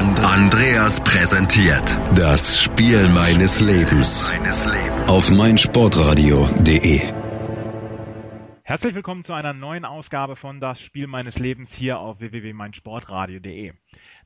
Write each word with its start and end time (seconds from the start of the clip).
Andreas 0.00 0.98
präsentiert 1.00 2.00
das 2.14 2.58
Spiel 2.58 3.06
meines 3.10 3.60
Lebens 3.60 4.32
auf 5.08 5.30
meinsportradio.de. 5.30 7.12
Herzlich 8.62 8.94
willkommen 8.94 9.24
zu 9.24 9.34
einer 9.34 9.52
neuen 9.52 9.84
Ausgabe 9.84 10.36
von 10.36 10.58
Das 10.58 10.80
Spiel 10.80 11.06
meines 11.06 11.38
Lebens 11.38 11.74
hier 11.74 11.98
auf 11.98 12.20
www.meinsportradio.de. 12.20 13.72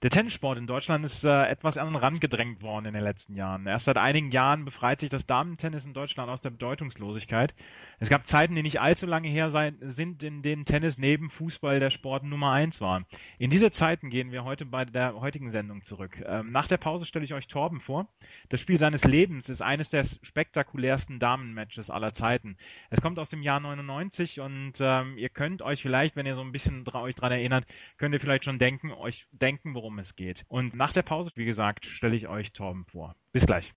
Der 0.02 0.10
Tennissport 0.10 0.58
in 0.58 0.68
Deutschland 0.68 1.04
ist 1.04 1.24
äh, 1.24 1.44
etwas 1.46 1.76
an 1.76 1.88
den 1.88 1.96
Rand 1.96 2.20
gedrängt 2.20 2.62
worden 2.62 2.84
in 2.84 2.94
den 2.94 3.02
letzten 3.02 3.34
Jahren. 3.34 3.66
Erst 3.66 3.86
seit 3.86 3.96
einigen 3.96 4.30
Jahren 4.30 4.64
befreit 4.64 5.00
sich 5.00 5.10
das 5.10 5.26
Damentennis 5.26 5.86
in 5.86 5.94
Deutschland 5.94 6.30
aus 6.30 6.40
der 6.40 6.50
Bedeutungslosigkeit. 6.50 7.52
Es 8.00 8.10
gab 8.10 8.26
Zeiten, 8.26 8.54
die 8.54 8.62
nicht 8.62 8.80
allzu 8.80 9.06
lange 9.06 9.28
her 9.28 9.48
sein, 9.48 9.78
sind, 9.80 10.22
in 10.22 10.42
denen 10.42 10.64
Tennis 10.64 10.98
neben 10.98 11.30
Fußball 11.30 11.80
der 11.80 11.90
Sport 11.90 12.24
Nummer 12.24 12.52
eins 12.52 12.80
war. 12.80 13.06
In 13.38 13.50
diese 13.50 13.70
Zeiten 13.70 14.10
gehen 14.10 14.32
wir 14.32 14.44
heute 14.44 14.66
bei 14.66 14.84
der 14.84 15.14
heutigen 15.20 15.50
Sendung 15.50 15.82
zurück. 15.82 16.22
Ähm, 16.26 16.50
nach 16.50 16.66
der 16.66 16.76
Pause 16.76 17.06
stelle 17.06 17.24
ich 17.24 17.32
euch 17.32 17.46
Torben 17.46 17.80
vor. 17.80 18.08
Das 18.50 18.60
Spiel 18.60 18.78
seines 18.78 19.04
Lebens 19.04 19.48
ist 19.48 19.62
eines 19.62 19.88
der 19.90 20.04
spektakulärsten 20.04 21.18
Damenmatches 21.18 21.88
aller 21.88 22.12
Zeiten. 22.12 22.56
Es 22.90 23.00
kommt 23.00 23.18
aus 23.18 23.30
dem 23.30 23.42
Jahr 23.42 23.60
99 23.60 24.40
und 24.40 24.72
ähm, 24.80 25.16
ihr 25.16 25.30
könnt 25.30 25.62
euch 25.62 25.80
vielleicht, 25.80 26.16
wenn 26.16 26.26
ihr 26.26 26.34
so 26.34 26.42
ein 26.42 26.52
bisschen 26.52 26.84
dra 26.84 27.00
euch 27.00 27.14
dran 27.14 27.32
erinnert, 27.32 27.64
könnt 27.96 28.14
ihr 28.14 28.20
vielleicht 28.20 28.44
schon 28.44 28.58
denken, 28.58 28.92
euch 28.92 29.26
denken, 29.32 29.74
worum 29.74 29.94
worum 29.94 29.98
es 29.98 30.16
geht. 30.16 30.44
Und 30.48 30.74
nach 30.74 30.92
der 30.92 31.02
Pause, 31.02 31.30
wie 31.34 31.44
gesagt, 31.44 31.84
stelle 31.84 32.16
ich 32.16 32.26
euch 32.26 32.52
Torben 32.52 32.84
vor. 32.84 33.14
Bis 33.34 33.46
gleich. 33.46 33.74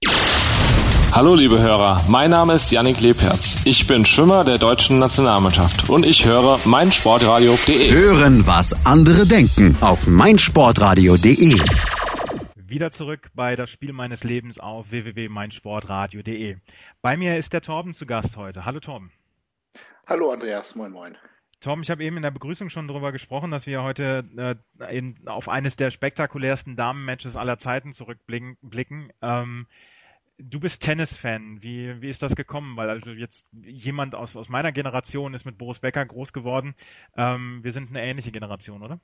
Hallo 1.12 1.34
liebe 1.34 1.58
Hörer, 1.60 2.04
mein 2.08 2.30
Name 2.30 2.54
ist 2.54 2.72
Yannick 2.72 3.02
Lebherz. 3.02 3.66
Ich 3.66 3.88
bin 3.88 4.06
Schwimmer 4.06 4.44
der 4.44 4.60
deutschen 4.60 5.00
Nationalmannschaft 5.00 5.90
und 5.90 6.06
ich 6.06 6.26
höre 6.26 6.60
meinsportradio.de. 6.64 7.92
Hören, 7.92 8.46
was 8.46 8.76
andere 8.86 9.26
denken 9.26 9.76
auf 9.82 10.06
meinsportradio.de. 10.06 11.56
Wieder 12.56 12.92
zurück 12.92 13.32
bei 13.34 13.56
das 13.56 13.72
Spiel 13.72 13.94
meines 13.94 14.24
Lebens 14.24 14.60
auf 14.60 14.92
www.meinsportradio.de. 14.92 16.58
Bei 17.02 17.18
mir 17.18 17.36
ist 17.38 17.52
der 17.52 17.62
Torben 17.62 17.96
zu 17.96 18.06
Gast 18.06 18.38
heute. 18.38 18.64
Hallo 18.64 18.80
Torben. 18.80 19.12
Hallo 20.06 20.32
Andreas, 20.32 20.76
moin 20.76 20.92
moin. 20.92 21.18
Tom, 21.60 21.82
ich 21.82 21.90
habe 21.90 22.04
eben 22.04 22.18
in 22.18 22.24
der 22.24 22.32
Begrüßung 22.32 22.70
schon 22.70 22.88
darüber 22.88 23.12
gesprochen, 23.12 23.50
dass 23.50 23.66
wir 23.66 23.82
heute 23.82 24.60
äh, 24.80 24.98
in, 24.98 25.28
auf 25.28 25.50
eines 25.50 25.76
der 25.76 25.90
spektakulärsten 25.90 26.76
Damenmatches 26.76 27.36
aller 27.36 27.58
Zeiten 27.58 27.94
zurückblicken. 27.94 29.12
Ähm, 29.22 29.66
du 30.38 30.60
bist 30.60 30.84
Tennis-Fan. 30.84 31.64
Wie, 31.64 32.00
wie 32.02 32.10
ist 32.10 32.22
das 32.22 32.36
gekommen? 32.36 32.78
Weil 32.78 32.90
also 32.90 33.12
jetzt 33.12 33.48
jemand 33.64 34.14
aus, 34.14 34.36
aus 34.36 34.50
meiner 34.50 34.72
Generation 34.72 35.34
ist 35.34 35.46
mit 35.46 35.58
Boris 35.58 35.80
Becker 35.80 36.06
groß 36.06 36.32
geworden. 36.32 36.76
Ähm, 37.16 37.60
wir 37.64 37.72
sind 37.72 37.90
eine 37.90 38.04
ähnliche 38.04 38.32
Generation, 38.32 38.84
oder? 38.84 39.00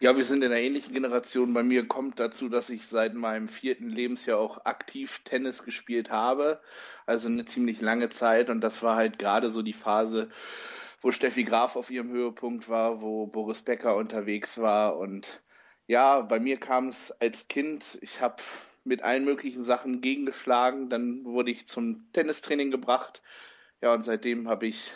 Ja, 0.00 0.16
wir 0.16 0.22
sind 0.22 0.44
in 0.44 0.52
einer 0.52 0.60
ähnlichen 0.60 0.94
Generation. 0.94 1.52
Bei 1.52 1.64
mir 1.64 1.88
kommt 1.88 2.20
dazu, 2.20 2.48
dass 2.48 2.70
ich 2.70 2.86
seit 2.86 3.14
meinem 3.14 3.48
vierten 3.48 3.88
Lebensjahr 3.88 4.38
auch 4.38 4.64
aktiv 4.64 5.22
Tennis 5.24 5.64
gespielt 5.64 6.10
habe. 6.10 6.60
Also 7.04 7.26
eine 7.26 7.44
ziemlich 7.44 7.80
lange 7.80 8.08
Zeit. 8.08 8.48
Und 8.50 8.60
das 8.60 8.80
war 8.84 8.94
halt 8.94 9.18
gerade 9.18 9.50
so 9.50 9.62
die 9.62 9.72
Phase, 9.72 10.30
wo 11.00 11.12
Steffi 11.12 11.44
Graf 11.44 11.76
auf 11.76 11.90
ihrem 11.90 12.10
Höhepunkt 12.10 12.68
war, 12.68 13.00
wo 13.00 13.26
Boris 13.26 13.62
Becker 13.62 13.96
unterwegs 13.96 14.58
war. 14.58 14.96
Und 14.96 15.42
ja, 15.86 16.20
bei 16.20 16.40
mir 16.40 16.58
kam 16.58 16.88
es 16.88 17.10
als 17.12 17.48
Kind, 17.48 17.98
ich 18.02 18.20
habe 18.20 18.42
mit 18.84 19.02
allen 19.02 19.24
möglichen 19.24 19.62
Sachen 19.62 20.00
gegengeschlagen, 20.00 20.88
dann 20.88 21.24
wurde 21.24 21.50
ich 21.50 21.68
zum 21.68 22.10
Tennistraining 22.12 22.70
gebracht. 22.70 23.22
Ja, 23.80 23.94
und 23.94 24.04
seitdem 24.04 24.48
habe 24.48 24.66
ich 24.66 24.92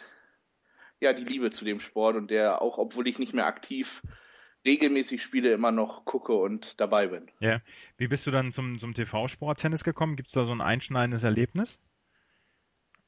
ja 1.00 1.12
die 1.12 1.24
Liebe 1.24 1.50
zu 1.50 1.64
dem 1.64 1.80
Sport 1.80 2.16
und 2.16 2.30
der 2.30 2.62
auch, 2.62 2.78
obwohl 2.78 3.06
ich 3.06 3.18
nicht 3.18 3.34
mehr 3.34 3.46
aktiv 3.46 4.02
regelmäßig 4.64 5.22
spiele, 5.22 5.52
immer 5.52 5.72
noch 5.72 6.04
gucke 6.04 6.32
und 6.34 6.80
dabei 6.80 7.08
bin. 7.08 7.30
Ja. 7.40 7.60
Wie 7.96 8.08
bist 8.08 8.26
du 8.26 8.30
dann 8.30 8.52
zum, 8.52 8.78
zum 8.78 8.94
TV-Sport 8.94 9.58
Tennis 9.58 9.84
gekommen? 9.84 10.16
Gibt 10.16 10.28
es 10.28 10.34
da 10.34 10.44
so 10.44 10.52
ein 10.52 10.60
einschneidendes 10.60 11.24
Erlebnis? 11.24 11.80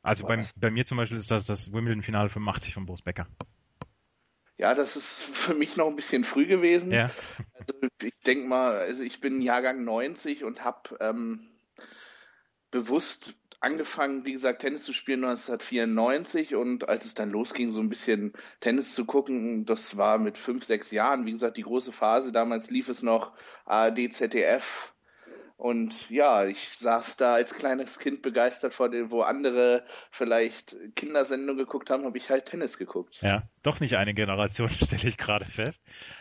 Also 0.05 0.27
bei, 0.27 0.45
bei 0.57 0.71
mir 0.71 0.85
zum 0.85 0.99
Beispiel 0.99 1.17
ist 1.17 1.31
das 1.31 1.47
das 1.47 1.73
Wimbledon-Finale 1.73 2.29
85 2.29 2.75
von 2.75 2.85
Boris 2.85 3.03
Becker. 3.03 3.27
Ja, 4.59 4.75
das 4.75 4.97
ist 4.97 5.19
für 5.19 5.55
mich 5.55 5.77
noch 5.77 5.89
ein 5.89 5.97
bisschen 5.97 6.25
früh 6.25 6.47
gewesen. 6.47 6.93
Ja. 6.93 7.11
Also 7.55 7.89
ich 8.03 8.15
denke 8.27 8.47
mal, 8.47 8.77
also 8.77 9.03
ich 9.03 9.21
bin 9.21 9.41
Jahrgang 9.41 9.83
90 9.83 10.45
und 10.45 10.63
habe 10.63 10.97
ähm, 11.01 11.49
bewusst 12.71 13.35
angefangen, 13.61 14.27
wie 14.27 14.33
gesagt, 14.33 14.61
Tennis 14.61 14.85
zu 14.85 14.93
spielen 14.93 15.25
1994 15.25 16.55
und 16.55 16.87
als 16.87 17.07
es 17.07 17.15
dann 17.15 17.31
losging, 17.31 17.73
so 17.73 17.81
ein 17.81 17.89
bisschen 17.89 18.35
Tennis 18.61 18.95
zu 18.95 19.07
gucken, 19.07 19.65
das 19.65 19.97
war 19.97 20.19
mit 20.19 20.37
fünf, 20.37 20.65
sechs 20.65 20.91
Jahren, 20.91 21.25
wie 21.25 21.33
gesagt, 21.33 21.57
die 21.57 21.63
große 21.63 21.93
Phase. 21.93 22.31
Damals 22.31 22.71
lief 22.71 22.91
es 22.91 23.03
noch 23.03 23.33
ARD, 23.65 24.13
ZDF, 24.13 24.94
und 25.57 26.11
ja, 26.11 26.45
ich 26.45 26.69
saß 26.79 27.17
da 27.17 27.35
als 27.35 27.55
kleines 27.55 28.01
Kind 28.01 28.23
begeistert 28.23 28.75
vor 28.75 28.91
dem, 28.91 29.13
wo 29.13 29.23
andere 29.23 29.85
vielleicht 30.11 30.77
Kindersendungen 30.97 31.65
geguckt 31.65 31.91
haben, 31.91 32.05
habe 32.05 32.19
ich 32.19 32.29
halt 32.29 32.47
Tennis 32.47 32.77
geguckt. 32.77 33.19
Ja, 33.23 33.45
doch 33.63 33.79
nicht 33.79 33.97
eine 33.97 34.15
Generation, 34.15 34.69
stelle 34.83 35.09
ich 35.09 35.17
gerade 35.17 35.45
fest. 35.45 35.81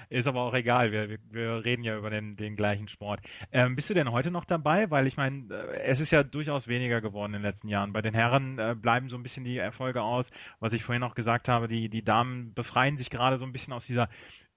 Ist 0.10 0.28
aber 0.28 0.42
auch 0.42 0.54
egal, 0.54 0.92
wir, 0.92 1.18
wir 1.32 1.66
reden 1.66 1.84
ja 1.84 1.98
über 1.98 2.12
den, 2.12 2.36
den 2.36 2.56
gleichen 2.56 2.88
Sport. 2.88 3.22
Ähm, 3.52 3.76
bist 3.76 3.90
du 3.90 3.96
denn 3.96 4.12
heute 4.12 4.30
noch 4.30 4.46
dabei? 4.46 4.92
Weil 4.92 5.08
ich 5.08 5.18
meine, 5.18 5.52
äh, 5.52 5.82
es 5.82 6.00
ist 6.00 6.12
ja 6.12 6.24
durchaus 6.24 6.68
weniger 6.68 7.02
geworden 7.02 7.34
in 7.34 7.42
den 7.42 7.50
letzten 7.50 7.70
Jahren. 7.70 7.92
Bei 7.92 8.04
den 8.04 8.14
Herren 8.14 8.60
äh, 8.60 8.76
bleiben 8.80 9.10
so 9.10 9.18
ein 9.18 9.24
bisschen 9.24 9.46
die 9.46 9.58
Erfolge 9.58 10.04
aus. 10.04 10.30
Was 10.60 10.74
ich 10.74 10.84
vorhin 10.84 11.04
auch 11.04 11.16
gesagt 11.16 11.50
habe, 11.50 11.68
die, 11.68 11.90
die 11.90 12.04
Damen 12.04 12.54
befreien 12.54 12.98
sich 12.98 13.10
gerade 13.10 13.38
so 13.38 13.46
ein 13.46 13.52
bisschen 13.52 13.74
aus 13.74 13.88
dieser 13.88 14.10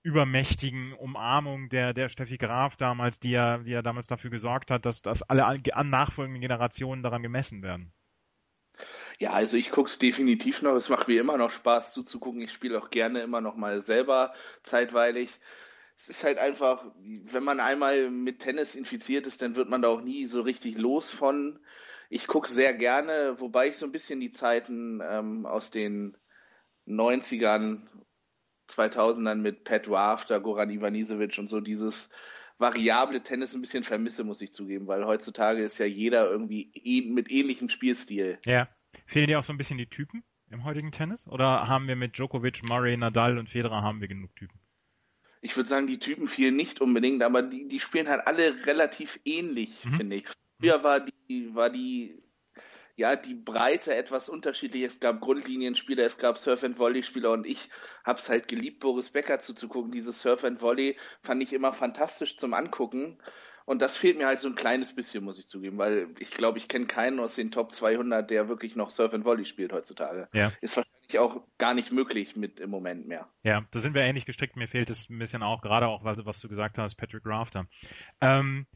übermächtigen 0.06 0.93
Umarmung 0.93 1.69
der, 1.69 1.93
der 1.93 2.09
Steffi 2.09 2.37
Graf 2.37 2.77
damals, 2.77 3.19
die 3.19 3.33
ja, 3.33 3.59
die 3.59 3.72
ja 3.72 3.83
damals 3.83 4.06
dafür 4.06 4.31
gesorgt 4.31 4.71
hat, 4.71 4.87
dass, 4.87 5.03
dass 5.03 5.25
alle 5.25 5.44
an 5.44 5.91
nachfolgenden 5.91 6.41
Generationen 6.41 7.03
daran 7.03 7.25
gemessen 7.25 7.61
werden. 7.65 7.93
Ja, 9.19 9.33
also 9.33 9.56
ich 9.56 9.72
gucke 9.72 9.91
es 9.91 9.99
definitiv 9.99 10.62
noch. 10.62 10.77
Es 10.77 10.91
macht 10.91 11.09
mir 11.09 11.21
immer 11.21 11.37
noch 11.37 11.50
Spaß 11.50 11.93
zuzugucken. 11.93 12.41
Ich 12.41 12.53
spiele 12.53 12.78
auch 12.78 12.91
gerne 12.91 13.21
immer 13.22 13.41
noch 13.41 13.56
mal 13.56 13.81
selber 13.81 14.33
zeitweilig. 14.62 15.41
Es 15.97 16.09
ist 16.09 16.22
halt 16.22 16.39
einfach, 16.39 16.84
wenn 17.00 17.43
man 17.43 17.59
einmal 17.59 18.09
mit 18.09 18.39
Tennis 18.39 18.77
infiziert 18.77 19.27
ist, 19.27 19.43
dann 19.43 19.56
wird 19.56 19.69
man 19.69 19.83
da 19.83 19.89
auch 19.89 20.03
nie 20.03 20.27
so 20.27 20.43
richtig 20.43 20.78
los 20.78 21.11
von. 21.11 21.59
Ich 22.11 22.28
gucke 22.28 22.49
sehr 22.49 22.75
gerne, 22.75 23.41
wobei 23.41 23.69
ich 23.69 23.77
so 23.77 23.87
ein 23.87 23.93
bisschen 23.93 24.21
die 24.21 24.31
Zeiten 24.31 25.00
ähm, 25.03 25.47
aus 25.47 25.72
den 25.72 26.16
90ern 26.87 27.89
2000ern 28.69 29.37
mit 29.37 29.65
Pat 29.65 29.88
Rafter, 29.88 30.41
Goran 30.41 30.71
Ivanisevic 30.71 31.38
und 31.38 31.49
so 31.49 31.60
dieses 31.60 32.10
variable 32.59 33.22
Tennis 33.22 33.54
ein 33.54 33.60
bisschen 33.60 33.84
vermisse, 33.84 34.25
muss 34.25 34.41
ich 34.41 34.53
zugeben, 34.53 34.87
weil 34.87 35.04
heutzutage 35.04 35.62
ist 35.62 35.78
ja 35.78 35.87
jeder 35.87 36.28
irgendwie 36.31 36.72
mit 37.09 37.31
ähnlichem 37.31 37.69
Spielstil. 37.69 38.38
Ja. 38.44 38.69
Fehlen 39.06 39.27
dir 39.27 39.38
auch 39.38 39.44
so 39.44 39.53
ein 39.53 39.59
bisschen 39.59 39.78
die 39.78 39.88
Typen 39.88 40.25
im 40.50 40.65
heutigen 40.65 40.91
Tennis? 40.91 41.27
Oder 41.27 41.69
haben 41.69 41.87
wir 41.88 41.97
mit 41.97 42.16
Djokovic, 42.16 42.62
Murray, 42.66 42.97
Nadal 42.97 43.38
und 43.38 43.49
Federer 43.49 43.82
haben 43.82 44.00
wir 44.00 44.09
genug 44.09 44.34
Typen? 44.37 44.59
Ich 45.43 45.56
würde 45.56 45.69
sagen, 45.69 45.87
die 45.87 45.98
Typen 45.98 46.28
fehlen 46.28 46.56
nicht 46.56 46.81
unbedingt, 46.81 47.22
aber 47.22 47.43
die, 47.43 47.69
die 47.69 47.81
spielen 47.81 48.09
halt 48.09 48.27
alle 48.27 48.66
relativ 48.66 49.21
ähnlich, 49.24 49.84
mhm. 49.84 49.95
finde 49.95 50.16
ich. 50.16 50.24
Früher 50.59 50.83
war 50.83 51.01
die, 51.01 51.54
war 51.54 51.69
die 51.69 52.22
ja, 52.97 53.15
die 53.15 53.34
Breite 53.34 53.95
etwas 53.95 54.28
unterschiedlich. 54.28 54.83
Es 54.83 55.01
gab 55.01 55.21
Grundlinienspieler, 55.21 56.04
es 56.04 56.16
gab 56.16 56.39
Surf-and-Volley-Spieler 56.39 57.31
und 57.31 57.47
ich 57.47 57.69
habe 58.04 58.19
es 58.19 58.28
halt 58.28 58.48
geliebt, 58.48 58.81
Boris 58.81 59.10
Becker 59.10 59.39
zuzugucken. 59.39 59.93
Dieses 59.93 60.21
Surf-and-Volley 60.22 60.97
fand 61.21 61.43
ich 61.43 61.53
immer 61.53 61.75
fantastisch 61.75 62.39
zum 62.39 62.54
Angucken. 62.54 63.19
Und 63.66 63.83
das 63.83 63.97
fehlt 63.97 64.16
mir 64.16 64.28
halt 64.28 64.39
so 64.39 64.48
ein 64.48 64.54
kleines 64.54 64.95
bisschen, 64.95 65.25
muss 65.25 65.41
ich 65.41 65.48
zugeben, 65.48 65.77
weil 65.77 66.09
ich 66.21 66.31
glaube, 66.31 66.57
ich 66.57 66.69
kenne 66.69 66.87
keinen 66.87 67.19
aus 67.19 67.34
den 67.34 67.51
Top 67.51 67.72
200, 67.72 68.31
der 68.31 68.48
wirklich 68.48 68.77
noch 68.77 68.91
Surf 68.91 69.13
and 69.13 69.25
Volley 69.25 69.45
spielt 69.45 69.72
heutzutage. 69.72 70.28
Ja. 70.33 70.53
Ist 70.60 70.77
wahrscheinlich 70.77 71.19
auch 71.19 71.43
gar 71.59 71.75
nicht 71.75 71.91
möglich 71.91 72.37
mit 72.37 72.60
im 72.60 72.71
Moment 72.71 73.09
mehr. 73.09 73.28
Ja, 73.43 73.66
da 73.72 73.78
sind 73.81 73.95
wir 73.95 74.03
ähnlich 74.03 74.25
gestrickt. 74.25 74.54
Mir 74.54 74.69
fehlt 74.69 74.89
es 74.89 75.10
ein 75.10 75.19
bisschen 75.19 75.43
auch, 75.43 75.63
gerade 75.63 75.89
auch, 75.89 76.04
was 76.04 76.39
du 76.39 76.48
gesagt 76.48 76.78
hast, 76.78 76.95
Patrick 76.95 77.27
Rafter. 77.27 77.66
Ähm, 78.21 78.66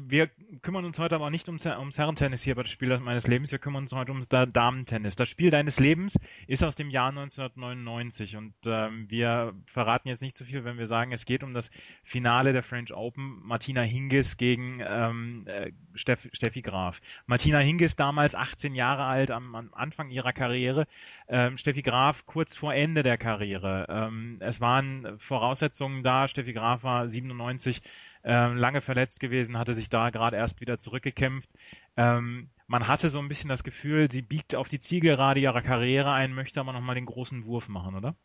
wir 0.00 0.28
kümmern 0.62 0.84
uns 0.84 0.98
heute 0.98 1.14
aber 1.14 1.30
nicht 1.30 1.48
ums, 1.48 1.66
ums 1.66 1.98
Herrentennis 1.98 2.42
hier 2.42 2.54
bei 2.54 2.62
das 2.62 2.70
Spiel 2.70 2.98
meines 2.98 3.26
Lebens, 3.26 3.52
wir 3.52 3.58
kümmern 3.58 3.82
uns 3.82 3.92
heute 3.92 4.12
ums 4.12 4.28
Damentennis. 4.28 5.16
Das 5.16 5.28
Spiel 5.28 5.50
deines 5.50 5.78
Lebens 5.78 6.16
ist 6.46 6.62
aus 6.62 6.76
dem 6.76 6.90
Jahr 6.90 7.08
1999 7.10 8.36
und 8.36 8.54
ähm, 8.66 9.06
wir 9.08 9.54
verraten 9.66 10.08
jetzt 10.08 10.22
nicht 10.22 10.36
zu 10.36 10.44
so 10.44 10.50
viel, 10.50 10.64
wenn 10.64 10.78
wir 10.78 10.86
sagen, 10.86 11.12
es 11.12 11.24
geht 11.24 11.42
um 11.42 11.54
das 11.54 11.70
Finale 12.02 12.52
der 12.52 12.62
French 12.62 12.92
Open, 12.92 13.40
Martina 13.42 13.82
Hingis 13.82 14.36
gegen 14.36 14.80
ähm, 14.86 15.44
äh, 15.46 15.72
Steff, 15.94 16.28
Steffi 16.32 16.62
Graf. 16.62 17.00
Martina 17.26 17.58
Hingis 17.58 17.96
damals 17.96 18.34
18 18.34 18.74
Jahre 18.74 19.04
alt 19.04 19.30
am, 19.30 19.54
am 19.54 19.74
Anfang 19.74 20.10
ihrer 20.10 20.32
Karriere, 20.32 20.86
ähm, 21.28 21.56
Steffi 21.56 21.82
Graf 21.82 22.26
kurz 22.26 22.56
vor 22.56 22.74
Ende 22.74 23.02
der 23.02 23.18
Karriere. 23.18 23.86
Ähm, 23.88 24.38
es 24.40 24.60
waren 24.60 25.18
Voraussetzungen 25.18 26.02
da, 26.02 26.28
Steffi 26.28 26.52
Graf 26.52 26.82
war 26.82 27.08
97 27.08 27.82
ähm, 28.24 28.56
lange 28.56 28.80
verletzt 28.80 29.20
gewesen, 29.20 29.58
hatte 29.58 29.74
sich 29.74 29.88
da 29.88 30.10
gerade 30.10 30.36
erst 30.36 30.60
wieder 30.60 30.78
zurückgekämpft. 30.78 31.50
Ähm, 31.96 32.50
man 32.66 32.88
hatte 32.88 33.10
so 33.10 33.18
ein 33.18 33.28
bisschen 33.28 33.50
das 33.50 33.62
Gefühl, 33.62 34.10
sie 34.10 34.22
biegt 34.22 34.54
auf 34.54 34.68
die 34.68 34.78
Zielgerade 34.78 35.40
ihrer 35.40 35.62
Karriere 35.62 36.12
ein, 36.12 36.32
möchte 36.32 36.60
aber 36.60 36.72
nochmal 36.72 36.94
den 36.94 37.06
großen 37.06 37.44
Wurf 37.44 37.68
machen, 37.68 37.94
oder? 37.94 38.16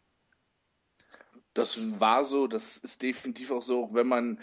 Das 1.53 1.99
war 1.99 2.23
so, 2.23 2.47
das 2.47 2.77
ist 2.77 3.01
definitiv 3.01 3.51
auch 3.51 3.61
so, 3.61 3.89
wenn 3.93 4.07
man 4.07 4.39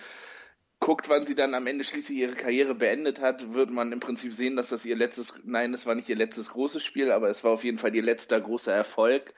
guckt, 0.81 1.08
wann 1.08 1.25
sie 1.25 1.35
dann 1.35 1.55
am 1.55 1.67
Ende 1.67 1.85
schließlich 1.85 2.19
ihre 2.19 2.35
Karriere 2.35 2.75
beendet 2.75 3.20
hat, 3.20 3.55
wird 3.55 3.70
man 3.70 3.93
im 3.93 4.00
Prinzip 4.00 4.35
sehen, 4.35 4.56
dass 4.56 4.69
das 4.69 4.85
ihr 4.85 4.97
letztes, 4.97 5.32
nein, 5.44 5.73
es 5.73 5.87
war 5.87 5.94
nicht 5.94 6.09
ihr 6.09 6.17
letztes 6.17 6.50
großes 6.50 6.85
Spiel, 6.85 7.11
aber 7.11 7.31
es 7.31 7.43
war 7.44 7.52
auf 7.52 7.64
jeden 7.64 7.79
Fall 7.79 7.94
ihr 7.94 8.02
letzter 8.02 8.38
großer 8.41 8.75
Erfolg. 8.75 9.32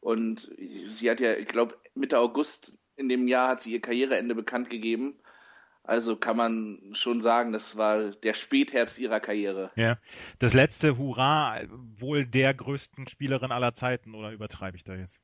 Und 0.00 0.50
sie 0.86 1.10
hat 1.10 1.18
ja, 1.18 1.32
ich 1.34 1.48
glaube, 1.48 1.76
Mitte 1.94 2.18
August 2.18 2.78
in 2.96 3.08
dem 3.08 3.26
Jahr 3.26 3.48
hat 3.48 3.60
sie 3.62 3.72
ihr 3.72 3.80
Karriereende 3.80 4.34
bekannt 4.34 4.70
gegeben. 4.70 5.18
Also 5.84 6.16
kann 6.16 6.38
man 6.38 6.80
schon 6.94 7.20
sagen, 7.20 7.52
das 7.52 7.76
war 7.76 8.10
der 8.10 8.32
Spätherbst 8.32 8.98
ihrer 8.98 9.20
Karriere. 9.20 9.70
Ja, 9.76 9.98
das 10.38 10.54
letzte 10.54 10.96
Hurra 10.96 11.60
wohl 11.68 12.24
der 12.24 12.54
größten 12.54 13.06
Spielerin 13.06 13.52
aller 13.52 13.74
Zeiten 13.74 14.14
oder 14.14 14.32
übertreibe 14.32 14.78
ich 14.78 14.84
da 14.84 14.94
jetzt? 14.94 15.20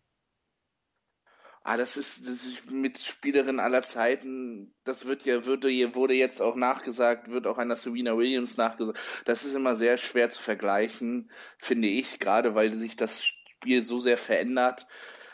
Ah, 1.63 1.79
das 1.79 1.97
ist, 1.97 2.27
das 2.27 2.45
ist 2.45 2.71
mit 2.71 2.99
Spielerin 2.99 3.59
aller 3.61 3.83
Zeiten, 3.83 4.75
das 4.85 5.07
wird 5.07 5.25
ja, 5.25 5.45
würde, 5.45 5.69
wurde 5.95 6.15
jetzt 6.15 6.41
auch 6.41 6.57
nachgesagt, 6.57 7.31
wird 7.31 7.47
auch 7.47 7.59
einer 7.59 7.77
Serena 7.77 8.17
Williams 8.17 8.57
nachgesagt. 8.57 8.99
Das 9.27 9.45
ist 9.45 9.55
immer 9.55 9.77
sehr 9.77 9.99
schwer 9.99 10.31
zu 10.31 10.43
vergleichen, 10.43 11.31
finde 11.59 11.89
ich, 11.89 12.19
gerade 12.19 12.55
weil 12.55 12.73
sich 12.75 12.97
das 12.97 13.25
Spiel 13.25 13.83
so 13.83 13.99
sehr 13.99 14.17
verändert. 14.17 14.87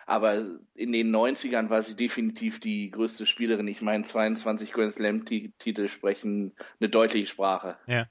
Aber 0.07 0.47
in 0.75 0.93
den 0.93 1.15
90ern 1.15 1.69
war 1.69 1.83
sie 1.83 1.97
definitiv 1.97 2.61
die 2.61 2.91
größte 2.91 3.27
Spielerin. 3.27 3.67
Ich 3.67 3.83
meine, 3.83 4.05
22 4.05 4.73
Grand 4.73 4.95
Slam-Titel 4.95 5.89
sprechen 5.89 6.55
eine 6.81 6.89
deutliche 6.89 7.27
Sprache. 7.27 7.77
Ja. 7.87 8.07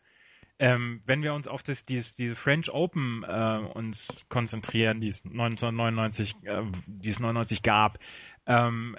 Ähm, 0.59 1.01
wenn 1.05 1.21
wir 1.21 1.33
uns 1.33 1.47
auf 1.47 1.63
das, 1.63 1.85
dieses, 1.85 2.13
diese 2.13 2.35
French 2.35 2.69
Open 2.71 3.25
äh, 3.27 3.59
uns 3.73 4.25
konzentrieren, 4.29 5.01
die 5.01 5.09
es 5.09 5.23
1999, 5.25 6.35
äh, 6.43 6.63
die 6.85 7.09
es 7.09 7.19
99 7.19 7.61
gab, 7.61 7.99
ähm, 8.45 8.97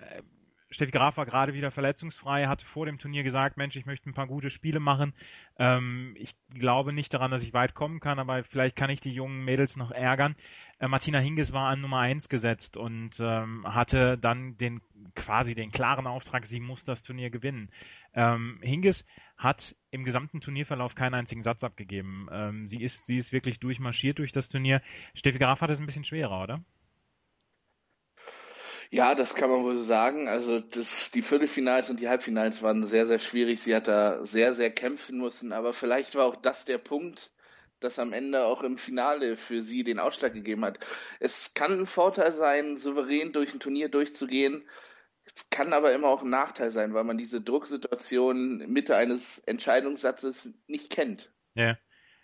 Steffi 0.71 0.91
Graf 0.91 1.17
war 1.17 1.27
gerade 1.27 1.55
wieder 1.55 1.71
verletzungsfrei, 1.71 2.47
hatte 2.47 2.67
vor 2.67 2.87
dem 2.87 2.99
Turnier 2.99 3.23
gesagt, 3.23 3.57
Mensch, 3.57 3.77
ich 3.77 3.87
möchte 3.87 4.11
ein 4.11 4.15
paar 4.15 4.27
gute 4.27 4.51
Spiele 4.51 4.81
machen. 4.81 5.15
Ähm, 5.59 6.15
ich 6.19 6.35
glaube 6.53 6.93
nicht 6.93 7.15
daran, 7.15 7.31
dass 7.31 7.45
ich 7.45 7.53
weit 7.53 7.75
kommen 7.75 8.01
kann, 8.01 8.19
aber 8.19 8.43
vielleicht 8.43 8.75
kann 8.75 8.91
ich 8.91 9.01
die 9.01 9.13
jungen 9.13 9.45
Mädels 9.45 9.77
noch 9.77 9.93
ärgern. 9.93 10.35
Äh, 10.79 10.89
Martina 10.89 11.19
Hingis 11.19 11.53
war 11.53 11.69
an 11.69 11.81
Nummer 11.81 12.01
eins 12.01 12.29
gesetzt 12.29 12.77
und 12.77 13.21
ähm, 13.21 13.65
hatte 13.67 14.19
dann 14.19 14.57
den 14.57 14.81
quasi 15.15 15.55
den 15.55 15.71
klaren 15.71 16.07
Auftrag, 16.07 16.45
sie 16.45 16.61
muss 16.61 16.83
das 16.83 17.03
Turnier 17.03 17.31
gewinnen. 17.31 17.71
Ähm, 18.13 18.59
Hingis 18.61 19.07
hat 19.37 19.77
im 19.91 20.05
gesamten 20.05 20.41
Turnierverlauf 20.41 20.95
keinen 20.95 21.15
einzigen 21.15 21.43
Satz 21.43 21.63
abgegeben. 21.63 22.29
Ähm, 22.33 22.69
sie 22.69 22.83
ist 22.83 23.07
sie 23.07 23.17
ist 23.17 23.33
wirklich 23.33 23.61
durchmarschiert 23.61 24.19
durch 24.19 24.33
das 24.33 24.49
Turnier. 24.49 24.83
Steffi 25.15 25.39
Graf 25.39 25.61
hat 25.61 25.71
es 25.71 25.79
ein 25.79 25.87
bisschen 25.87 26.05
schwerer, 26.05 26.43
oder? 26.43 26.65
Ja, 28.91 29.15
das 29.15 29.35
kann 29.35 29.51
man 29.51 29.65
wohl 29.65 29.79
sagen. 29.79 30.29
Also 30.29 30.61
das, 30.61 31.11
die 31.11 31.23
Viertelfinals 31.23 31.91
und 31.91 32.01
die 32.01 32.09
Halbfinals 32.09 32.63
waren 32.63 32.85
sehr, 32.85 33.07
sehr 33.07 33.19
schwierig. 33.19 33.61
Sie 33.61 33.75
hat 33.75 33.89
da 33.89 34.25
sehr, 34.25 34.55
sehr 34.55 34.71
kämpfen 34.71 35.19
müssen. 35.19 35.53
Aber 35.53 35.73
vielleicht 35.73 36.15
war 36.15 36.27
auch 36.27 36.37
das 36.37 36.65
der 36.65 36.79
Punkt, 36.79 37.33
das 37.81 37.99
am 37.99 38.13
Ende 38.13 38.45
auch 38.45 38.63
im 38.63 38.79
Finale 38.79 39.37
für 39.37 39.63
sie 39.63 39.85
den 39.85 39.99
Ausschlag 39.99 40.33
gegeben 40.33 40.65
hat. 40.65 40.79
Es 41.21 41.55
kann 41.55 41.81
ein 41.81 41.87
Vorteil 41.87 42.33
sein, 42.33 42.77
souverän 42.77 43.33
durch 43.33 43.53
ein 43.53 43.61
Turnier 43.61 43.89
durchzugehen. 43.89 44.69
Es 45.25 45.51
kann 45.51 45.73
aber 45.73 45.93
immer 45.93 46.09
auch 46.09 46.23
ein 46.23 46.31
Nachteil 46.31 46.71
sein, 46.71 46.95
weil 46.95 47.05
man 47.05 47.19
diese 47.19 47.41
Drucksituation 47.41 48.59
Mitte 48.69 48.97
eines 48.97 49.39
Entscheidungssatzes 49.41 50.55
nicht 50.69 50.91
kennt. 50.91 51.33
Ja. 51.55 51.77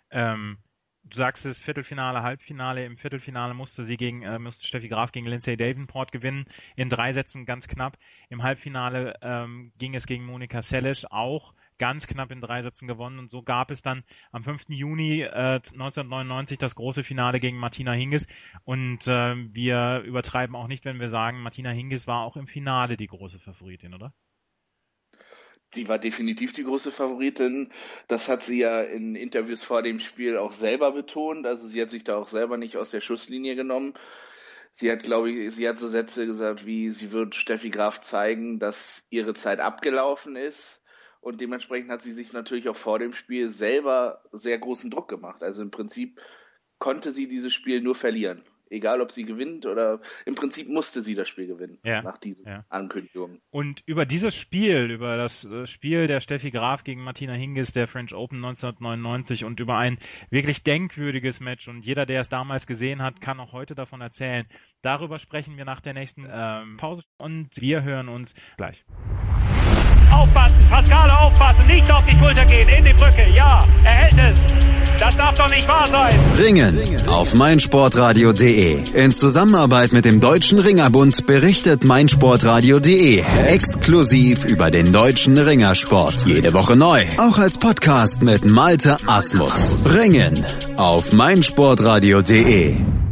Ähm, 0.09 0.57
du 1.03 1.17
sagst 1.17 1.45
es, 1.45 1.59
Viertelfinale, 1.59 2.23
Halbfinale. 2.23 2.85
Im 2.85 2.97
Viertelfinale 2.97 3.53
musste 3.53 3.83
sie 3.83 3.97
gegen, 3.97 4.23
äh, 4.23 4.39
musste 4.39 4.65
Steffi 4.65 4.87
Graf 4.87 5.11
gegen 5.11 5.27
Lindsay 5.27 5.57
Davenport 5.57 6.11
gewinnen. 6.11 6.45
In 6.75 6.89
drei 6.89 7.13
Sätzen 7.13 7.45
ganz 7.45 7.67
knapp. 7.67 7.97
Im 8.29 8.43
Halbfinale 8.43 9.15
ähm, 9.21 9.71
ging 9.77 9.95
es 9.95 10.05
gegen 10.05 10.25
Monika 10.25 10.61
Seles 10.61 11.05
auch 11.05 11.53
ganz 11.77 12.07
knapp 12.07 12.31
in 12.31 12.41
drei 12.41 12.61
Sätzen 12.61 12.87
gewonnen. 12.87 13.19
Und 13.19 13.29
so 13.29 13.43
gab 13.43 13.71
es 13.71 13.81
dann 13.81 14.03
am 14.31 14.43
5. 14.43 14.65
Juni 14.69 15.21
äh, 15.21 15.55
1999 15.55 16.57
das 16.57 16.75
große 16.75 17.03
Finale 17.03 17.39
gegen 17.39 17.57
Martina 17.57 17.91
Hingis. 17.91 18.27
Und 18.63 19.07
äh, 19.07 19.35
wir 19.53 20.01
übertreiben 20.01 20.55
auch 20.55 20.67
nicht, 20.67 20.85
wenn 20.85 20.99
wir 20.99 21.09
sagen, 21.09 21.41
Martina 21.41 21.71
Hingis 21.71 22.07
war 22.07 22.23
auch 22.23 22.37
im 22.37 22.47
Finale 22.47 22.97
die 22.97 23.07
große 23.07 23.39
Favoritin, 23.39 23.93
oder? 23.93 24.13
Sie 25.73 25.87
war 25.87 25.99
definitiv 25.99 26.53
die 26.53 26.63
große 26.63 26.91
Favoritin. 26.91 27.71
Das 28.07 28.29
hat 28.29 28.41
sie 28.41 28.59
ja 28.59 28.81
in 28.81 29.15
Interviews 29.15 29.63
vor 29.63 29.81
dem 29.81 29.99
Spiel 29.99 30.37
auch 30.37 30.51
selber 30.51 30.91
betont. 30.91 31.45
Also 31.45 31.67
sie 31.67 31.81
hat 31.81 31.89
sich 31.89 32.03
da 32.03 32.17
auch 32.17 32.27
selber 32.27 32.57
nicht 32.57 32.77
aus 32.77 32.91
der 32.91 33.01
Schusslinie 33.01 33.55
genommen. 33.55 33.93
Sie 34.71 34.91
hat, 34.91 35.03
glaube 35.03 35.31
ich, 35.31 35.53
sie 35.53 35.67
hat 35.67 35.79
so 35.79 35.87
Sätze 35.87 36.25
gesagt 36.25 36.65
wie, 36.65 36.89
sie 36.91 37.11
wird 37.11 37.35
Steffi 37.35 37.69
Graf 37.69 38.01
zeigen, 38.01 38.59
dass 38.59 39.05
ihre 39.09 39.33
Zeit 39.33 39.59
abgelaufen 39.59 40.35
ist. 40.35 40.81
Und 41.21 41.41
dementsprechend 41.41 41.89
hat 41.89 42.01
sie 42.01 42.11
sich 42.11 42.33
natürlich 42.33 42.67
auch 42.69 42.75
vor 42.75 42.99
dem 42.99 43.13
Spiel 43.13 43.49
selber 43.49 44.23
sehr 44.31 44.57
großen 44.57 44.89
Druck 44.89 45.07
gemacht. 45.07 45.43
Also 45.43 45.61
im 45.61 45.71
Prinzip 45.71 46.19
konnte 46.79 47.11
sie 47.11 47.27
dieses 47.27 47.53
Spiel 47.53 47.81
nur 47.81 47.95
verlieren 47.95 48.43
egal 48.73 49.01
ob 49.01 49.11
sie 49.11 49.23
gewinnt 49.23 49.65
oder 49.65 50.01
im 50.25 50.35
Prinzip 50.35 50.67
musste 50.67 51.01
sie 51.01 51.15
das 51.15 51.29
Spiel 51.29 51.47
gewinnen 51.47 51.77
ja, 51.83 52.01
nach 52.01 52.17
diesen 52.17 52.47
ja. 52.47 52.65
Ankündigungen. 52.69 53.39
Und 53.51 53.83
über 53.85 54.05
dieses 54.05 54.35
Spiel, 54.35 54.91
über 54.91 55.15
das 55.15 55.45
äh, 55.45 55.67
Spiel 55.67 56.07
der 56.07 56.19
Steffi 56.19 56.51
Graf 56.51 56.83
gegen 56.83 57.03
Martina 57.03 57.33
Hingis 57.33 57.71
der 57.71 57.87
French 57.87 58.13
Open 58.13 58.43
1999 58.43 59.45
und 59.45 59.59
über 59.59 59.77
ein 59.77 59.97
wirklich 60.29 60.63
denkwürdiges 60.63 61.39
Match 61.39 61.67
und 61.67 61.85
jeder, 61.85 62.05
der 62.05 62.21
es 62.21 62.29
damals 62.29 62.67
gesehen 62.67 63.01
hat, 63.01 63.21
kann 63.21 63.39
auch 63.39 63.53
heute 63.53 63.75
davon 63.75 64.01
erzählen. 64.01 64.45
Darüber 64.81 65.19
sprechen 65.19 65.55
wir 65.57 65.65
nach 65.65 65.79
der 65.79 65.93
nächsten 65.93 66.27
ähm, 66.29 66.77
Pause 66.77 67.03
und 67.17 67.49
wir 67.61 67.83
hören 67.83 68.09
uns 68.09 68.33
gleich. 68.57 68.83
Aufpassen, 70.11 70.57
Pascale 70.69 71.17
aufpassen, 71.19 71.65
nicht 71.67 71.89
auf 71.91 72.05
die 72.05 72.11
Schulter 72.11 72.45
gehen, 72.45 72.69
in 72.69 72.85
die 72.85 72.93
Brücke, 72.93 73.22
Das 75.03 75.17
darf 75.17 75.35
doch 75.35 75.49
nicht 75.49 75.67
wahr 75.67 75.85
sein. 75.89 76.17
Ringen 76.39 77.09
auf 77.09 77.33
meinsportradio.de. 77.33 78.83
In 78.93 79.11
Zusammenarbeit 79.11 79.91
mit 79.91 80.05
dem 80.05 80.21
Deutschen 80.21 80.59
Ringerbund 80.59 81.25
berichtet 81.25 81.83
meinsportradio.de 81.83 83.21
exklusiv 83.45 84.45
über 84.45 84.71
den 84.71 84.93
deutschen 84.93 85.37
Ringersport. 85.37 86.25
Jede 86.25 86.53
Woche 86.53 86.77
neu, 86.77 87.03
auch 87.17 87.37
als 87.37 87.57
Podcast 87.57 88.21
mit 88.21 88.45
Malte 88.45 88.97
Asmus. 89.05 89.75
Ringen 89.93 90.45
auf 90.77 91.11
meinsportradio.de. 91.11 93.02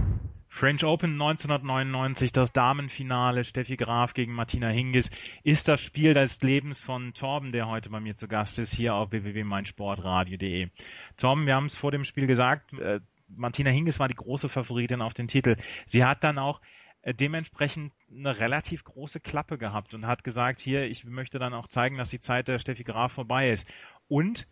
French 0.62 0.84
Open 0.84 1.14
1999, 1.14 2.32
das 2.34 2.54
Damenfinale, 2.54 3.46
Steffi 3.46 3.78
Graf 3.78 4.14
gegen 4.14 4.32
Martina 4.34 4.68
Hingis, 4.68 5.10
ist 5.42 5.68
das 5.68 5.82
Spiel 5.82 6.14
des 6.14 6.40
Lebens 6.44 6.80
von 6.80 7.16
Torben, 7.16 7.52
der 7.52 7.68
heute 7.68 7.90
bei 7.90 8.00
mir 8.00 8.16
zu 8.16 8.28
Gast 8.28 8.60
ist, 8.60 8.72
hier 8.72 8.94
auf 8.94 9.12
www.meinsportradio.de. 9.12 10.70
Torben, 11.18 11.48
wir 11.48 11.56
haben 11.56 11.66
es 11.66 11.78
vor 11.78 11.90
dem 11.90 12.06
Spiel 12.06 12.28
gesagt, 12.28 12.74
äh, 12.74 13.00
Martina 13.28 13.72
Hingis 13.72 14.00
war 14.00 14.08
die 14.08 14.14
große 14.14 14.50
Favoritin 14.50 15.02
auf 15.02 15.16
den 15.16 15.28
Titel. 15.28 15.56
Sie 15.88 16.06
hat 16.06 16.24
dann 16.24 16.38
auch 16.38 16.62
äh, 17.02 17.16
dementsprechend 17.16 17.92
eine 18.16 18.38
relativ 18.38 18.84
große 18.84 19.20
Klappe 19.20 19.58
gehabt 19.58 19.96
und 19.96 20.06
hat 20.06 20.24
gesagt, 20.24 20.60
hier, 20.60 20.86
ich 20.86 21.06
möchte 21.06 21.40
dann 21.40 21.56
auch 21.56 21.70
zeigen, 21.70 21.98
dass 21.98 22.12
die 22.12 22.20
Zeit 22.20 22.48
der 22.48 22.60
Steffi 22.60 22.84
Graf 22.84 23.14
vorbei 23.14 23.50
ist. 23.50 23.68
Und 24.08 24.48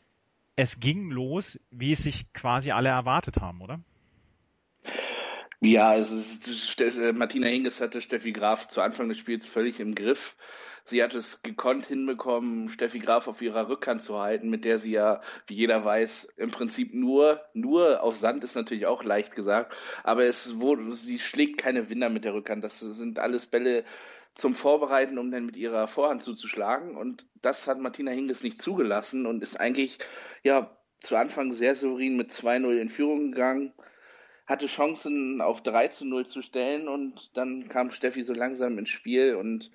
es 0.55 0.79
ging 0.79 1.11
los, 1.11 1.59
wie 1.69 1.91
es 1.91 2.01
sich 2.01 2.33
quasi 2.33 2.71
alle 2.71 2.89
erwartet 2.89 3.41
haben, 3.41 3.61
oder? 3.61 3.79
Ja, 5.61 5.89
also 5.89 6.15
äh, 6.83 7.13
Martina 7.13 7.47
Hingis 7.47 7.81
hatte 7.81 8.01
Steffi 8.01 8.31
Graf 8.31 8.67
zu 8.69 8.81
Anfang 8.81 9.09
des 9.09 9.17
Spiels 9.17 9.45
völlig 9.45 9.79
im 9.79 9.93
Griff. 9.93 10.37
Sie 10.85 11.03
hat 11.03 11.13
es 11.13 11.43
gekonnt 11.43 11.85
hinbekommen, 11.85 12.69
Steffi 12.69 12.99
Graf 12.99 13.27
auf 13.27 13.41
ihrer 13.41 13.67
Rückhand 13.69 14.01
zu 14.01 14.19
halten, 14.19 14.49
mit 14.49 14.65
der 14.65 14.79
sie 14.79 14.91
ja, 14.91 15.21
wie 15.47 15.55
jeder 15.55 15.83
weiß, 15.83 16.29
im 16.37 16.51
Prinzip 16.51 16.93
nur, 16.93 17.41
nur 17.53 18.01
auf 18.01 18.15
Sand 18.15 18.43
ist 18.43 18.55
natürlich 18.55 18.85
auch 18.87 19.03
leicht 19.03 19.35
gesagt, 19.35 19.75
aber 20.03 20.23
es 20.23 20.59
wurde, 20.61 20.95
sie 20.95 21.19
schlägt 21.19 21.59
keine 21.59 21.89
Winner 21.89 22.09
mit 22.09 22.23
der 22.23 22.33
Rückhand. 22.33 22.63
Das 22.63 22.79
sind 22.79 23.19
alles 23.19 23.45
Bälle, 23.45 23.83
zum 24.35 24.55
Vorbereiten, 24.55 25.17
um 25.17 25.31
dann 25.31 25.45
mit 25.45 25.57
ihrer 25.57 25.87
Vorhand 25.87 26.23
zuzuschlagen. 26.23 26.95
Und 26.95 27.25
das 27.41 27.67
hat 27.67 27.79
Martina 27.79 28.11
Hingis 28.11 28.41
nicht 28.41 28.61
zugelassen 28.61 29.25
und 29.25 29.43
ist 29.43 29.59
eigentlich 29.59 29.99
ja 30.43 30.75
zu 31.01 31.15
Anfang 31.15 31.51
sehr 31.51 31.75
souverän 31.75 32.17
mit 32.17 32.31
2-0 32.31 32.77
in 32.77 32.89
Führung 32.89 33.31
gegangen, 33.31 33.73
hatte 34.49 34.65
Chancen 34.65 35.41
auf 35.41 35.61
3 35.61 35.89
zu 35.89 36.05
0 36.05 36.25
zu 36.25 36.41
stellen 36.41 36.87
und 36.87 37.29
dann 37.37 37.69
kam 37.69 37.91
Steffi 37.91 38.23
so 38.23 38.33
langsam 38.33 38.79
ins 38.79 38.89
Spiel 38.89 39.35
und 39.35 39.69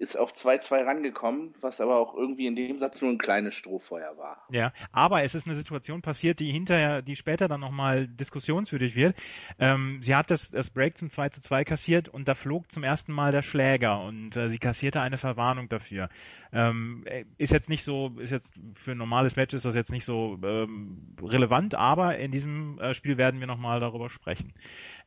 ist 0.00 0.16
auf 0.16 0.32
2-2 0.32 0.86
rangekommen, 0.86 1.54
was 1.60 1.78
aber 1.78 1.98
auch 1.98 2.14
irgendwie 2.14 2.46
in 2.46 2.56
dem 2.56 2.78
Satz 2.78 3.02
nur 3.02 3.10
ein 3.10 3.18
kleines 3.18 3.54
Strohfeuer 3.54 4.16
war. 4.16 4.46
Ja, 4.50 4.72
aber 4.92 5.24
es 5.24 5.34
ist 5.34 5.46
eine 5.46 5.54
Situation 5.54 6.00
passiert, 6.00 6.40
die 6.40 6.50
hinterher, 6.50 7.02
die 7.02 7.16
später 7.16 7.48
dann 7.48 7.60
nochmal 7.60 8.08
diskussionswürdig 8.08 8.94
wird. 8.94 9.14
Ähm, 9.58 10.00
sie 10.02 10.16
hat 10.16 10.30
das, 10.30 10.50
das 10.50 10.70
Break 10.70 10.96
zum 10.96 11.10
2 11.10 11.28
zu 11.28 11.42
2 11.42 11.64
kassiert 11.64 12.08
und 12.08 12.28
da 12.28 12.34
flog 12.34 12.72
zum 12.72 12.82
ersten 12.82 13.12
Mal 13.12 13.30
der 13.30 13.42
Schläger 13.42 14.00
und 14.00 14.34
äh, 14.36 14.48
sie 14.48 14.58
kassierte 14.58 15.02
eine 15.02 15.18
Verwarnung 15.18 15.68
dafür. 15.68 16.08
Ähm, 16.50 17.04
ist 17.36 17.52
jetzt 17.52 17.68
nicht 17.68 17.84
so, 17.84 18.18
ist 18.18 18.30
jetzt 18.30 18.54
für 18.76 18.92
ein 18.92 18.98
normales 18.98 19.36
Match 19.36 19.52
ist 19.52 19.66
das 19.66 19.74
jetzt 19.74 19.92
nicht 19.92 20.06
so 20.06 20.38
ähm, 20.42 21.14
relevant, 21.22 21.74
aber 21.74 22.16
in 22.16 22.30
diesem 22.30 22.78
äh, 22.78 22.94
Spiel 22.94 23.18
werden 23.18 23.38
wir 23.38 23.46
nochmal 23.46 23.80
darüber 23.80 24.08
sprechen. 24.08 24.54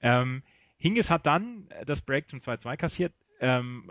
Ähm, 0.04 0.44
Hingis 0.78 1.10
hat 1.10 1.26
dann 1.26 1.68
das 1.86 2.02
Break 2.02 2.30
zum 2.30 2.38
2-2 2.38 2.78
kassiert, 2.78 3.14
ähm, 3.40 3.90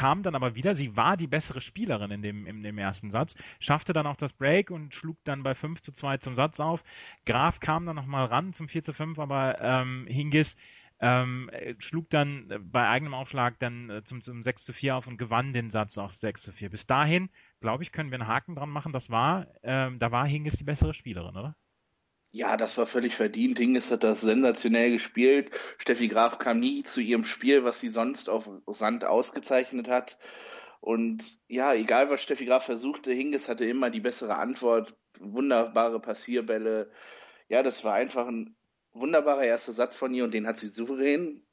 kam 0.00 0.22
dann 0.22 0.34
aber 0.34 0.54
wieder, 0.54 0.74
sie 0.74 0.96
war 0.96 1.18
die 1.18 1.26
bessere 1.26 1.60
Spielerin 1.60 2.10
in 2.10 2.22
dem, 2.22 2.46
in 2.46 2.62
dem 2.62 2.78
ersten 2.78 3.10
Satz, 3.10 3.34
schaffte 3.58 3.92
dann 3.92 4.06
auch 4.06 4.16
das 4.16 4.32
Break 4.32 4.70
und 4.70 4.94
schlug 4.94 5.18
dann 5.24 5.42
bei 5.42 5.54
5 5.54 5.82
zu 5.82 5.92
2 5.92 6.16
zum 6.16 6.36
Satz 6.36 6.58
auf. 6.58 6.82
Graf 7.26 7.60
kam 7.60 7.84
dann 7.84 7.96
nochmal 7.96 8.24
ran 8.24 8.54
zum 8.54 8.66
4 8.66 8.82
zu 8.82 8.94
5, 8.94 9.18
aber 9.18 9.60
ähm, 9.60 10.06
Hingis 10.08 10.56
ähm, 11.00 11.50
schlug 11.80 12.08
dann 12.08 12.50
bei 12.72 12.88
eigenem 12.88 13.12
Aufschlag 13.12 13.58
dann 13.58 13.90
äh, 13.90 14.02
zum, 14.02 14.22
zum 14.22 14.42
6 14.42 14.64
zu 14.64 14.72
4 14.72 14.96
auf 14.96 15.06
und 15.06 15.18
gewann 15.18 15.52
den 15.52 15.68
Satz 15.68 15.98
auch 15.98 16.10
6 16.10 16.44
zu 16.44 16.52
4. 16.52 16.70
Bis 16.70 16.86
dahin, 16.86 17.28
glaube 17.60 17.82
ich, 17.82 17.92
können 17.92 18.10
wir 18.10 18.18
einen 18.18 18.28
Haken 18.28 18.54
dran 18.54 18.70
machen. 18.70 18.94
Das 18.94 19.10
war, 19.10 19.48
ähm, 19.62 19.98
da 19.98 20.10
war 20.10 20.26
Hingis 20.26 20.56
die 20.56 20.64
bessere 20.64 20.94
Spielerin, 20.94 21.36
oder? 21.36 21.56
Ja, 22.32 22.56
das 22.56 22.78
war 22.78 22.86
völlig 22.86 23.14
verdient. 23.16 23.58
Hingis 23.58 23.90
hat 23.90 24.04
das 24.04 24.20
sensationell 24.20 24.92
gespielt. 24.92 25.50
Steffi 25.78 26.06
Graf 26.08 26.38
kam 26.38 26.60
nie 26.60 26.84
zu 26.84 27.00
ihrem 27.00 27.24
Spiel, 27.24 27.64
was 27.64 27.80
sie 27.80 27.88
sonst 27.88 28.28
auf 28.28 28.48
Sand 28.68 29.04
ausgezeichnet 29.04 29.88
hat. 29.88 30.16
Und 30.80 31.38
ja, 31.48 31.74
egal 31.74 32.08
was 32.08 32.22
Steffi 32.22 32.46
Graf 32.46 32.64
versuchte, 32.64 33.12
Hingis 33.12 33.48
hatte 33.48 33.64
immer 33.64 33.90
die 33.90 34.00
bessere 34.00 34.36
Antwort. 34.36 34.96
Wunderbare 35.18 36.00
Passierbälle. 36.00 36.90
Ja, 37.48 37.62
das 37.62 37.84
war 37.84 37.94
einfach 37.94 38.28
ein 38.28 38.56
wunderbarer 38.92 39.44
erster 39.44 39.72
Satz 39.72 39.96
von 39.96 40.14
ihr 40.14 40.24
und 40.24 40.32
den 40.32 40.46
hat 40.46 40.56
sie 40.58 40.68
souverän 40.68 41.44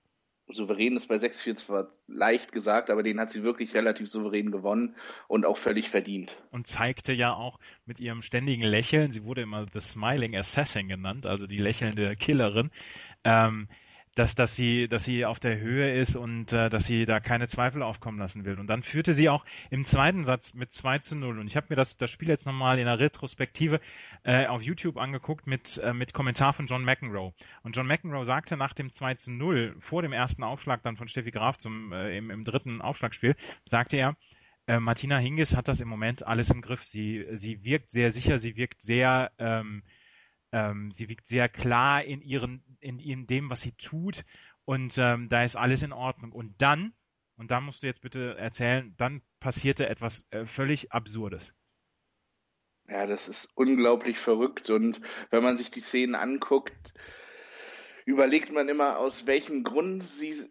souverän 0.50 0.96
ist 0.96 1.08
bei 1.08 1.16
6-4 1.16 1.56
zwar 1.56 1.88
leicht 2.08 2.52
gesagt, 2.52 2.90
aber 2.90 3.04
den 3.04 3.20
hat 3.20 3.32
sie 3.32 3.44
wirklich 3.44 3.74
relativ 3.74 4.10
souverän 4.10 4.52
gewonnen 4.52 4.96
und 5.28 5.46
auch 5.46 5.58
völlig 5.58 5.90
verdient. 5.90 6.38
Und 6.52 6.68
zeigte 6.68 7.12
ja 7.14 7.34
auch 7.34 7.60
mit 7.86 8.00
ihrem 8.00 8.22
ständigen 8.22 8.64
Lächeln, 8.64 9.12
sie 9.12 9.24
wurde 9.24 9.42
immer 9.42 9.66
The 9.72 9.80
Smiling 9.80 10.36
Assassin 10.36 10.88
genannt, 10.88 11.26
also 11.26 11.48
die 11.48 11.58
lächelnde 11.58 12.16
Killerin, 12.16 12.72
ähm, 13.24 13.68
dass, 14.18 14.34
dass 14.34 14.56
sie, 14.56 14.88
dass 14.88 15.04
sie 15.04 15.26
auf 15.26 15.40
der 15.40 15.60
Höhe 15.60 15.94
ist 15.94 16.16
und 16.16 16.52
äh, 16.52 16.70
dass 16.70 16.86
sie 16.86 17.06
da 17.06 17.20
keine 17.20 17.48
Zweifel 17.48 17.84
aufkommen 17.84 18.18
lassen 18.18 18.46
will. 18.46 18.60
Und 18.60 18.68
dann 18.68 18.82
führte 18.82 19.14
sie 19.14 19.30
auch 19.30 19.46
im 19.70 19.86
zweiten 19.86 20.24
Satz 20.24 20.56
mit 20.56 20.74
2 20.74 21.00
zu 21.00 21.16
0. 21.16 21.40
Und 21.40 21.48
ich 21.48 21.56
habe 21.56 21.68
mir 21.70 21.76
das, 21.76 21.98
das 21.98 22.10
Spiel 22.10 22.28
jetzt 22.28 22.48
nochmal 22.48 22.80
in 22.80 22.86
der 22.86 23.00
Retrospektive 23.00 23.80
äh, 24.24 24.48
auf 24.48 24.64
YouTube 24.64 24.98
angeguckt 24.98 25.46
mit, 25.46 25.78
äh, 25.78 25.94
mit 25.94 26.14
Kommentar 26.14 26.54
von 26.54 26.66
John 26.66 26.84
McEnroe. 26.84 27.34
Und 27.62 27.76
John 27.76 27.86
McEnroe 27.86 28.26
sagte 28.26 28.58
nach 28.58 28.74
dem 28.74 28.90
2 28.90 29.14
zu 29.16 29.32
0, 29.32 29.76
vor 29.80 30.02
dem 30.02 30.14
ersten 30.14 30.44
Aufschlag 30.44 30.82
dann 30.82 30.98
von 30.98 31.08
Steffi 31.08 31.30
Graf 31.30 31.58
zum, 31.58 31.92
äh, 31.94 32.18
im, 32.18 32.32
im 32.32 32.44
dritten 32.44 32.82
Aufschlagspiel, 32.82 33.36
sagte 33.66 33.98
er, 33.98 34.16
äh, 34.66 34.80
Martina 34.80 35.20
Hingis 35.20 35.56
hat 35.56 35.68
das 35.68 35.80
im 35.80 35.88
Moment 35.88 36.26
alles 36.26 36.50
im 36.50 36.62
Griff. 36.62 36.84
Sie, 36.84 37.24
sie 37.36 37.64
wirkt 37.64 37.92
sehr 37.92 38.12
sicher, 38.12 38.40
sie 38.40 38.56
wirkt 38.56 38.82
sehr 38.82 39.32
ähm, 39.38 39.84
ähm, 40.52 40.92
sie 40.92 41.10
wiegt 41.10 41.28
sehr 41.28 41.50
klar 41.50 42.04
in 42.04 42.22
ihren, 42.22 42.64
in, 42.80 43.00
in 43.00 43.28
dem, 43.28 43.50
was 43.50 43.62
sie 43.62 43.74
tut 43.74 44.24
und 44.66 44.98
ähm, 44.98 45.30
da 45.30 45.44
ist 45.44 45.56
alles 45.56 45.82
in 45.82 45.94
Ordnung. 45.94 46.32
Und 46.32 46.62
dann, 46.62 46.94
und 47.38 47.52
da 47.52 47.62
musst 47.62 47.84
du 47.84 47.88
jetzt 47.88 48.02
bitte 48.02 48.38
erzählen, 48.38 48.94
dann 48.98 49.22
passierte 49.40 49.88
etwas 49.88 50.26
äh, 50.32 50.46
völlig 50.46 50.92
Absurdes. 50.92 51.54
Ja, 52.90 53.06
das 53.06 53.28
ist 53.28 53.50
unglaublich 53.56 54.18
verrückt 54.18 54.70
und 54.70 55.02
wenn 55.30 55.44
man 55.44 55.58
sich 55.58 55.72
die 55.72 55.82
Szenen 55.82 56.16
anguckt, 56.16 56.94
überlegt 58.06 58.52
man 58.52 58.70
immer, 58.70 58.98
aus 58.98 59.26
welchem 59.26 59.64
Grund 59.64 60.08
sie 60.08 60.50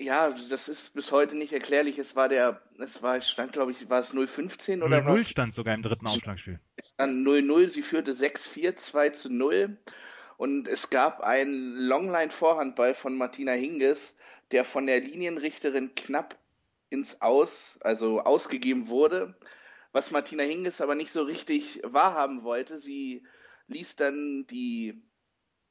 ja, 0.00 0.30
das 0.48 0.68
ist 0.68 0.94
bis 0.94 1.12
heute 1.12 1.36
nicht 1.36 1.52
erklärlich. 1.52 1.98
Es 1.98 2.16
war 2.16 2.28
der, 2.28 2.62
es 2.78 3.02
war, 3.02 3.20
stand 3.20 3.52
glaube 3.52 3.72
ich, 3.72 3.88
war 3.90 4.00
es 4.00 4.12
015 4.12 4.82
oder 4.82 5.02
0 5.02 5.20
was? 5.20 5.28
stand 5.28 5.52
sogar 5.52 5.74
im 5.74 5.82
dritten 5.82 6.06
Aufschlagspiel. 6.06 6.58
Stand 6.94 7.26
0-0, 7.26 7.68
sie 7.68 7.82
führte 7.82 8.12
6-4, 8.12 8.76
2 8.76 9.10
zu 9.10 9.30
0. 9.30 9.76
Und 10.38 10.68
es 10.68 10.88
gab 10.88 11.20
einen 11.20 11.76
Longline-Vorhandball 11.76 12.94
von 12.94 13.16
Martina 13.16 13.52
Hingis, 13.52 14.16
der 14.52 14.64
von 14.64 14.86
der 14.86 15.00
Linienrichterin 15.00 15.94
knapp 15.94 16.38
ins 16.88 17.20
Aus, 17.20 17.78
also 17.82 18.20
ausgegeben 18.20 18.88
wurde, 18.88 19.34
was 19.92 20.10
Martina 20.10 20.42
Hingis 20.44 20.80
aber 20.80 20.94
nicht 20.94 21.12
so 21.12 21.22
richtig 21.24 21.80
wahrhaben 21.84 22.42
wollte. 22.42 22.78
Sie 22.78 23.22
ließ 23.68 23.96
dann 23.96 24.46
die, 24.48 25.02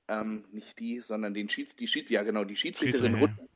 ähm, 0.07 0.45
nicht 0.51 0.79
die, 0.79 0.99
sondern 0.99 1.33
den 1.33 1.49
Schieds, 1.49 1.75
die 1.75 1.87
Schieds, 1.87 2.11
ja 2.11 2.21
genau, 2.21 2.43
die 2.43 2.55
Schiedsrichterin 2.55 3.17
Schiedsrichter. 3.17 3.49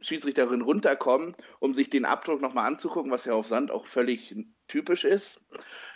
Schiedsrichterin 0.00 0.60
runterkommen, 0.60 1.34
um 1.58 1.74
sich 1.74 1.90
den 1.90 2.04
Abdruck 2.04 2.40
nochmal 2.40 2.66
anzugucken, 2.66 3.10
was 3.10 3.24
ja 3.24 3.34
auf 3.34 3.48
Sand 3.48 3.70
auch 3.70 3.86
völlig 3.86 4.34
typisch 4.68 5.04
ist. 5.04 5.40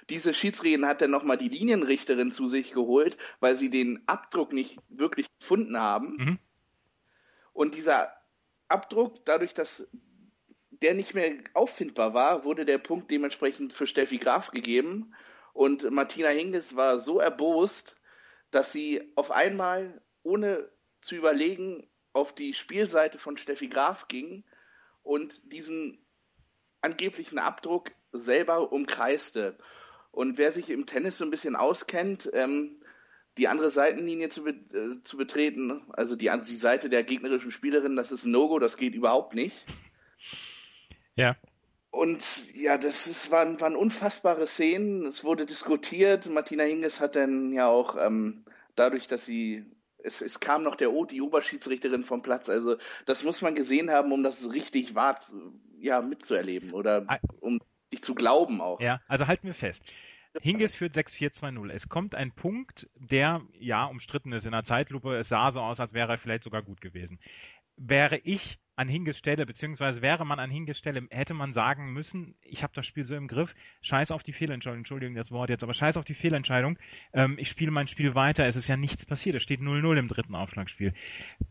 Diese 0.08 0.32
Schiedsrichterin 0.32 0.86
hat 0.86 1.02
dann 1.02 1.10
nochmal 1.10 1.36
die 1.36 1.48
Linienrichterin 1.48 2.32
zu 2.32 2.48
sich 2.48 2.72
geholt, 2.72 3.16
weil 3.40 3.56
sie 3.56 3.70
den 3.70 4.02
Abdruck 4.06 4.52
nicht 4.52 4.78
wirklich 4.88 5.26
gefunden 5.38 5.78
haben. 5.78 6.16
Mhm. 6.16 6.38
Und 7.52 7.74
dieser 7.74 8.12
Abdruck, 8.68 9.24
dadurch, 9.26 9.52
dass 9.52 9.88
der 10.70 10.94
nicht 10.94 11.14
mehr 11.14 11.32
auffindbar 11.54 12.14
war, 12.14 12.44
wurde 12.44 12.64
der 12.64 12.78
Punkt 12.78 13.10
dementsprechend 13.10 13.72
für 13.72 13.86
Steffi 13.86 14.18
Graf 14.18 14.50
gegeben. 14.50 15.14
Und 15.52 15.90
Martina 15.90 16.28
Hingis 16.28 16.76
war 16.76 16.98
so 17.00 17.20
erbost, 17.20 17.96
dass 18.50 18.72
sie 18.72 19.12
auf 19.14 19.30
einmal, 19.30 20.00
ohne 20.22 20.70
zu 21.00 21.16
überlegen, 21.16 21.89
auf 22.12 22.34
die 22.34 22.54
Spielseite 22.54 23.18
von 23.18 23.36
Steffi 23.36 23.68
Graf 23.68 24.08
ging 24.08 24.44
und 25.02 25.40
diesen 25.52 25.98
angeblichen 26.80 27.38
Abdruck 27.38 27.90
selber 28.12 28.72
umkreiste. 28.72 29.58
Und 30.10 30.38
wer 30.38 30.52
sich 30.52 30.70
im 30.70 30.86
Tennis 30.86 31.18
so 31.18 31.24
ein 31.24 31.30
bisschen 31.30 31.56
auskennt, 31.56 32.28
ähm, 32.32 32.82
die 33.38 33.48
andere 33.48 33.70
Seitenlinie 33.70 34.28
zu, 34.28 34.42
be 34.42 34.50
äh, 34.50 35.02
zu 35.02 35.16
betreten, 35.16 35.82
also 35.92 36.16
die, 36.16 36.30
die 36.46 36.56
Seite 36.56 36.90
der 36.90 37.04
gegnerischen 37.04 37.52
Spielerin, 37.52 37.96
das 37.96 38.10
ist 38.10 38.24
ein 38.24 38.32
No-Go, 38.32 38.58
das 38.58 38.76
geht 38.76 38.94
überhaupt 38.94 39.34
nicht. 39.34 39.56
Ja. 41.14 41.36
Und 41.90 42.54
ja, 42.54 42.78
das 42.78 43.06
ist, 43.06 43.30
waren, 43.30 43.60
waren 43.60 43.76
unfassbare 43.76 44.46
Szenen. 44.46 45.06
Es 45.06 45.24
wurde 45.24 45.44
diskutiert. 45.44 46.26
Martina 46.26 46.62
Hingis 46.62 47.00
hat 47.00 47.16
dann 47.16 47.52
ja 47.52 47.66
auch 47.66 47.96
ähm, 47.98 48.44
dadurch, 48.76 49.06
dass 49.06 49.26
sie 49.26 49.64
es, 50.04 50.20
es 50.20 50.40
kam 50.40 50.62
noch 50.62 50.76
der 50.76 50.92
o, 50.92 51.04
die 51.04 51.22
Oberschiedsrichterin 51.22 52.04
vom 52.04 52.22
Platz. 52.22 52.48
Also 52.48 52.76
das 53.06 53.22
muss 53.22 53.42
man 53.42 53.54
gesehen 53.54 53.90
haben, 53.90 54.12
um 54.12 54.22
das 54.22 54.52
richtig 54.52 54.94
wahr 54.94 55.20
ja, 55.78 56.00
mitzuerleben 56.02 56.72
oder 56.72 57.06
um 57.40 57.60
dich 57.92 58.02
zu 58.02 58.14
glauben 58.14 58.60
auch. 58.60 58.80
Ja, 58.80 59.00
also 59.08 59.26
halten 59.26 59.46
wir 59.46 59.54
fest. 59.54 59.84
Hingis 60.40 60.74
führt 60.74 60.92
6-4-2-0. 60.92 61.72
Es 61.72 61.88
kommt 61.88 62.14
ein 62.14 62.32
Punkt, 62.32 62.88
der 62.94 63.42
ja 63.58 63.86
umstritten 63.86 64.32
ist 64.32 64.46
in 64.46 64.52
der 64.52 64.62
Zeitlupe. 64.62 65.16
Es 65.16 65.28
sah 65.28 65.50
so 65.50 65.60
aus, 65.60 65.80
als 65.80 65.92
wäre 65.92 66.12
er 66.12 66.18
vielleicht 66.18 66.44
sogar 66.44 66.62
gut 66.62 66.80
gewesen. 66.80 67.18
Wäre 67.76 68.18
ich 68.18 68.60
an 68.80 68.88
Hinges 68.88 69.18
Stelle, 69.18 69.44
beziehungsweise 69.44 70.00
wäre 70.00 70.24
man 70.24 70.38
an 70.38 70.50
Hinges 70.50 70.78
Stelle, 70.78 71.06
hätte 71.10 71.34
man 71.34 71.52
sagen 71.52 71.92
müssen, 71.92 72.34
ich 72.40 72.62
habe 72.62 72.72
das 72.74 72.86
Spiel 72.86 73.04
so 73.04 73.14
im 73.14 73.28
Griff, 73.28 73.54
scheiß 73.82 74.10
auf 74.10 74.22
die 74.22 74.32
Fehlentscheidung, 74.32 74.78
Entschuldigung 74.78 75.14
das 75.14 75.30
Wort 75.30 75.50
jetzt, 75.50 75.62
aber 75.62 75.74
scheiß 75.74 75.98
auf 75.98 76.06
die 76.06 76.14
Fehlentscheidung, 76.14 76.78
ähm, 77.12 77.36
ich 77.38 77.50
spiele 77.50 77.72
mein 77.72 77.88
Spiel 77.88 78.14
weiter, 78.14 78.46
es 78.46 78.56
ist 78.56 78.68
ja 78.68 78.78
nichts 78.78 79.04
passiert, 79.04 79.36
es 79.36 79.42
steht 79.42 79.60
0-0 79.60 79.98
im 79.98 80.08
dritten 80.08 80.34
Aufschlagspiel. 80.34 80.94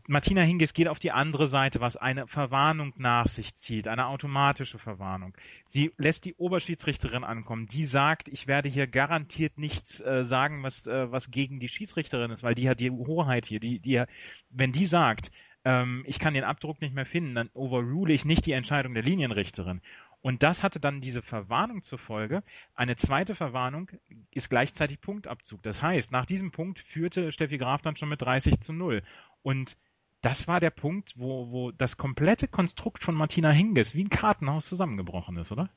Martina 0.08 0.42
Hinges 0.42 0.74
geht 0.74 0.88
auf 0.88 0.98
die 0.98 1.12
andere 1.12 1.46
Seite, 1.46 1.80
was 1.80 1.96
eine 1.96 2.26
Verwarnung 2.26 2.94
nach 2.96 3.28
sich 3.28 3.54
zieht, 3.54 3.86
eine 3.86 4.08
automatische 4.08 4.78
Verwarnung. 4.78 5.32
Sie 5.66 5.92
lässt 5.98 6.24
die 6.24 6.34
Oberschiedsrichterin 6.34 7.22
ankommen, 7.22 7.66
die 7.66 7.86
sagt, 7.86 8.26
ich 8.26 8.48
werde 8.48 8.68
hier 8.68 8.88
garantiert 8.88 9.56
nichts 9.56 10.00
äh, 10.00 10.24
sagen, 10.24 10.64
was, 10.64 10.88
äh, 10.88 11.12
was 11.12 11.30
gegen 11.30 11.60
die 11.60 11.68
Schiedsrichterin 11.68 12.32
ist, 12.32 12.42
weil 12.42 12.56
die 12.56 12.68
hat 12.68 12.80
die 12.80 12.90
Hoheit 12.90 13.46
hier, 13.46 13.60
die, 13.60 13.78
die, 13.78 14.02
wenn 14.50 14.72
die 14.72 14.86
sagt, 14.86 15.30
ähm, 15.64 16.04
ich 16.06 16.18
kann 16.18 16.34
den 16.34 16.44
Abdruck 16.44 16.80
nicht 16.80 16.94
mehr 16.94 17.06
finden, 17.06 17.34
dann 17.34 17.50
overrule 17.54 18.12
ich 18.12 18.24
nicht 18.24 18.46
die 18.46 18.52
Entscheidung 18.52 18.94
der 18.94 19.02
Linienrichterin. 19.02 19.80
Und 20.22 20.42
das 20.42 20.62
hatte 20.62 20.80
dann 20.80 21.00
diese 21.00 21.22
Verwarnung 21.22 21.82
zur 21.82 21.98
Folge. 21.98 22.42
Eine 22.74 22.96
zweite 22.96 23.34
Verwarnung 23.34 23.90
ist 24.30 24.50
gleichzeitig 24.50 25.00
Punktabzug. 25.00 25.62
Das 25.62 25.82
heißt, 25.82 26.12
nach 26.12 26.26
diesem 26.26 26.50
Punkt 26.50 26.78
führte 26.78 27.32
Steffi 27.32 27.56
Graf 27.56 27.80
dann 27.80 27.96
schon 27.96 28.10
mit 28.10 28.20
30 28.20 28.60
zu 28.60 28.72
0. 28.72 29.02
Und 29.42 29.78
das 30.20 30.46
war 30.46 30.60
der 30.60 30.70
Punkt, 30.70 31.14
wo, 31.16 31.50
wo 31.50 31.70
das 31.70 31.96
komplette 31.96 32.48
Konstrukt 32.48 33.02
von 33.02 33.14
Martina 33.14 33.50
Hingis 33.50 33.94
wie 33.94 34.04
ein 34.04 34.10
Kartenhaus 34.10 34.68
zusammengebrochen 34.68 35.38
ist, 35.38 35.52
oder? 35.52 35.70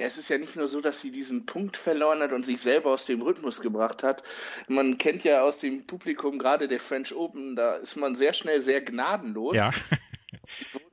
Ja, 0.00 0.06
es 0.06 0.16
ist 0.16 0.30
ja 0.30 0.38
nicht 0.38 0.56
nur 0.56 0.66
so, 0.66 0.80
dass 0.80 1.02
sie 1.02 1.10
diesen 1.10 1.44
Punkt 1.44 1.76
verloren 1.76 2.20
hat 2.20 2.32
und 2.32 2.46
sich 2.46 2.62
selber 2.62 2.90
aus 2.90 3.04
dem 3.04 3.20
Rhythmus 3.20 3.60
gebracht 3.60 4.02
hat. 4.02 4.22
Man 4.66 4.96
kennt 4.96 5.24
ja 5.24 5.42
aus 5.42 5.58
dem 5.58 5.86
Publikum 5.86 6.38
gerade 6.38 6.68
der 6.68 6.80
French 6.80 7.14
Open, 7.14 7.54
da 7.54 7.74
ist 7.74 7.96
man 7.96 8.14
sehr 8.14 8.32
schnell 8.32 8.62
sehr 8.62 8.80
gnadenlos. 8.80 9.54
Ja. 9.54 9.70
wurde 10.72 10.86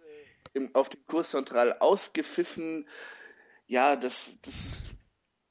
im, 0.52 0.76
auf 0.76 0.90
dem 0.90 1.06
Kurs 1.08 1.32
zentral 1.32 1.78
ausgepfiffen. 1.80 2.90
Ja, 3.66 3.96
das, 3.96 4.40
das, 4.42 4.74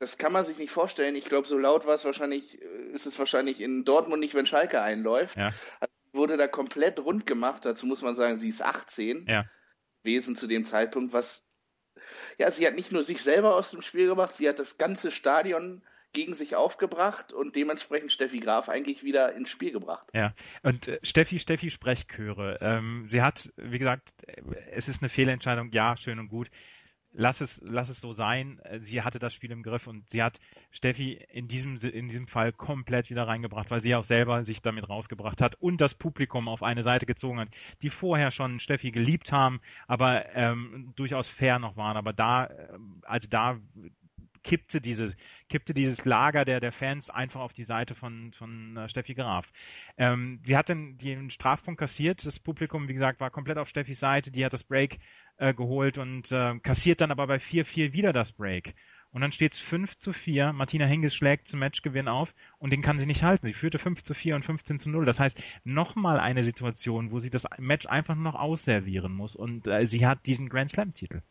das 0.01 0.19
kann 0.19 0.35
man 0.35 0.45
sich 0.45 0.59
nicht 0.59 0.71
vorstellen. 0.71 1.17
Ich 1.17 1.25
glaube, 1.25 1.49
so 1.49 1.57
laut 1.57 1.87
war 1.87 1.95
es 1.95 2.05
wahrscheinlich, 2.05 2.61
äh, 2.61 2.93
ist 2.93 3.07
es 3.07 3.19
wahrscheinlich 3.19 3.63
in 3.63 3.87
Dortmund 3.87 4.21
nicht, 4.21 4.35
wenn 4.35 4.45
Schalke 4.45 4.83
einläuft. 4.83 5.35
Ja. 5.39 5.55
Also 5.81 5.95
wurde 6.13 6.37
da 6.37 6.47
komplett 6.47 6.99
rund 7.01 7.25
gemacht. 7.25 7.65
Dazu 7.65 7.87
muss 7.87 8.03
man 8.03 8.17
sagen, 8.17 8.37
sie 8.37 8.51
ist 8.51 8.61
18 8.61 9.25
Ja. 9.27 9.47
gewesen 10.03 10.37
zu 10.37 10.47
dem 10.47 10.67
Zeitpunkt, 10.67 11.15
was 11.15 11.46
ja, 12.39 12.51
sie 12.51 12.67
hat 12.67 12.75
nicht 12.75 12.93
nur 12.93 13.03
sich 13.03 13.23
selber 13.23 13.55
aus 13.55 13.71
dem 13.71 13.83
Spiel 13.83 14.07
gebracht, 14.07 14.35
sie 14.35 14.49
hat 14.49 14.59
das 14.59 14.79
ganze 14.79 15.11
Stadion 15.11 15.83
gegen 16.13 16.35
sich 16.35 16.57
aufgebracht 16.57 17.33
und 17.33 17.57
dementsprechend 17.57 18.11
Steffi 18.11 18.41
Graf 18.41 18.71
eigentlich 18.71 19.05
wieder 19.05 19.35
ins 19.35 19.51
Spiel 19.51 19.71
gebracht. 19.71 20.09
Ja, 20.15 20.33
und 20.63 20.89
äh, 20.89 20.99
Steffi, 21.03 21.39
Steffi 21.39 21.71
Sprechchöre. 21.71 22.59
Ähm, 22.63 23.05
sie 23.07 23.21
hat, 23.21 23.53
wie 23.57 23.79
gesagt, 23.79 24.13
äh, 24.27 24.41
es 24.71 24.89
ist 24.89 25.03
eine 25.03 25.11
Fehlentscheidung, 25.11 25.71
ja, 25.73 25.97
schön 25.97 26.19
und 26.19 26.29
gut. 26.29 26.49
Lass 27.19 27.41
es, 27.41 27.63
lass 27.65 27.89
es 27.89 28.01
so 28.01 28.13
sein. 28.13 28.61
Äh, 28.61 28.81
Sie 28.81 29.03
hatte 29.03 29.19
das 29.19 29.33
Spiel 29.33 29.51
im 29.51 29.63
Griff 29.63 29.87
und 29.87 30.09
sie 30.11 30.23
hat 30.23 30.39
Steffi 30.71 31.13
in 31.31 31.49
diesem, 31.49 31.77
in 31.77 32.09
diesem 32.09 32.27
Fall 32.29 32.53
komplett 32.53 33.09
wieder 33.09 33.27
reingebracht, 33.27 33.71
weil 33.71 33.83
sie 33.83 33.95
auch 33.95 34.05
selber 34.05 34.45
sich 34.45 34.61
damit 34.61 34.89
rausgebracht 34.89 35.41
hat 35.41 35.55
und 35.57 35.81
das 35.81 35.95
Publikum 35.95 36.49
auf 36.49 36.63
eine 36.63 36.83
Seite 36.83 37.07
gezogen 37.07 37.41
hat, 37.41 37.49
die 37.81 37.89
vorher 37.89 38.31
schon 38.31 38.61
Steffi 38.61 38.91
geliebt 38.91 39.33
haben, 39.33 39.61
aber 39.87 40.35
ähm, 40.35 40.93
durchaus 40.95 41.27
fair 41.27 41.59
noch 41.59 41.77
waren. 41.77 41.97
Aber 41.97 42.13
da, 42.13 42.47
äh, 42.47 42.79
also 43.03 43.29
da 43.29 43.59
kippte 44.47 44.81
dieses, 44.81 45.17
kippte 45.49 45.75
dieses 45.75 46.05
Lager 46.05 46.45
der, 46.45 46.61
der 46.61 46.73
Fans 46.73 47.11
einfach 47.11 47.41
auf 47.41 47.53
die 47.53 47.65
Seite 47.65 47.95
von, 47.95 48.33
von 48.33 48.77
äh, 48.77 48.89
Steffi 48.89 49.15
Graf. 49.15 49.53
Ähm, 49.99 50.41
sie 50.45 50.57
hat 50.57 50.69
dann 50.69 50.97
den 50.97 51.31
Strafpunkt 51.31 51.81
kassiert. 51.81 52.25
Das 52.25 52.39
Publikum, 52.39 52.89
wie 52.89 52.95
gesagt, 52.95 53.21
war 53.21 53.31
komplett 53.31 53.59
auf 53.59 53.69
Steffis 53.69 53.99
Seite. 53.99 54.31
Die 54.31 54.45
hat 54.45 54.53
das 54.53 54.63
Break 54.63 54.99
äh, 55.39 55.55
geholt 55.55 55.99
und 55.99 56.31
äh, 56.33 56.59
kassiert 56.61 57.01
dann 57.01 57.11
aber 57.11 57.27
bei 57.27 57.37
4-4 57.37 57.93
wieder 57.93 58.13
das 58.13 58.33
Break. 58.33 58.75
Und 59.13 59.23
dann 59.23 59.33
steht 59.33 59.55
es 59.55 59.59
5 59.59 59.97
zu 59.97 60.13
4. 60.13 60.53
Martina 60.53 60.85
Hingis 60.85 61.15
schlägt 61.15 61.49
zum 61.49 61.61
Matchgewinn 61.61 62.09
auf 62.09 62.35
und 62.59 62.71
den 62.71 62.83
kann 62.83 62.99
sie 62.99 63.07
nicht 63.07 63.23
halten. 63.23 63.47
Sie 63.47 63.55
führte 63.55 63.79
5 63.79 64.03
zu 64.03 64.13
4 64.13 64.37
und 64.37 64.45
15 64.45 64.79
zu 64.79 64.91
0. 64.91 65.07
Das 65.07 65.21
heißt, 65.21 65.39
nochmal 65.65 66.21
eine 66.21 66.43
Situation, 66.43 67.11
wo 67.13 67.19
sie 67.19 67.31
das 67.31 67.45
Match 67.57 67.87
einfach 67.87 68.15
noch 68.15 68.35
ausservieren 68.35 69.13
muss 69.13 69.35
und 69.35 69.69
äh, 69.69 69.87
sie 69.87 70.07
hat 70.07 70.27
diesen 70.27 70.49
Grand 70.49 70.71
Slam-Titel. 70.71 71.23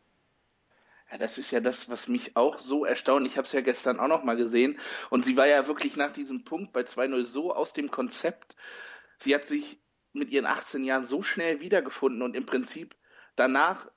Ja, 1.11 1.19
das 1.19 1.37
ist 1.37 1.51
ja 1.51 1.59
das, 1.59 1.89
was 1.89 2.07
mich 2.07 2.35
auch 2.35 2.57
so 2.57 2.85
erstaunt. 2.85 3.27
Ich 3.27 3.37
habe 3.37 3.45
es 3.45 3.51
ja 3.51 3.61
gestern 3.61 3.99
auch 3.99 4.07
noch 4.07 4.23
mal 4.23 4.35
gesehen. 4.35 4.79
Und 5.11 5.23
sie 5.23 5.37
war 5.37 5.47
ja 5.47 5.67
wirklich 5.67 5.95
nach 5.95 6.11
diesem 6.11 6.43
Punkt 6.43 6.73
bei 6.73 6.81
2-0 6.81 7.23
so 7.23 7.53
aus 7.53 7.73
dem 7.73 7.91
Konzept. 7.91 8.55
Sie 9.19 9.35
hat 9.35 9.45
sich 9.45 9.79
mit 10.13 10.31
ihren 10.31 10.47
18 10.47 10.83
Jahren 10.83 11.05
so 11.05 11.21
schnell 11.21 11.61
wiedergefunden 11.61 12.21
und 12.23 12.35
im 12.35 12.45
Prinzip 12.45 12.95
danach 13.35 13.87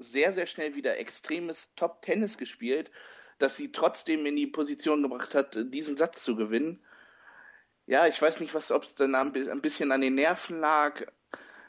sehr, 0.00 0.32
sehr 0.32 0.46
schnell 0.46 0.74
wieder 0.74 0.98
extremes 0.98 1.74
Top-Tennis 1.76 2.38
gespielt, 2.38 2.90
dass 3.38 3.56
sie 3.56 3.70
trotzdem 3.70 4.26
in 4.26 4.36
die 4.36 4.46
Position 4.46 5.02
gebracht 5.02 5.34
hat, 5.34 5.56
diesen 5.72 5.96
Satz 5.96 6.24
zu 6.24 6.36
gewinnen. 6.36 6.82
Ja, 7.86 8.06
ich 8.06 8.20
weiß 8.20 8.40
nicht, 8.40 8.54
was, 8.54 8.70
ob 8.70 8.84
es 8.84 8.94
dann 8.94 9.14
ein 9.14 9.60
bisschen 9.60 9.92
an 9.92 10.00
den 10.00 10.14
Nerven 10.14 10.58
lag. 10.58 11.02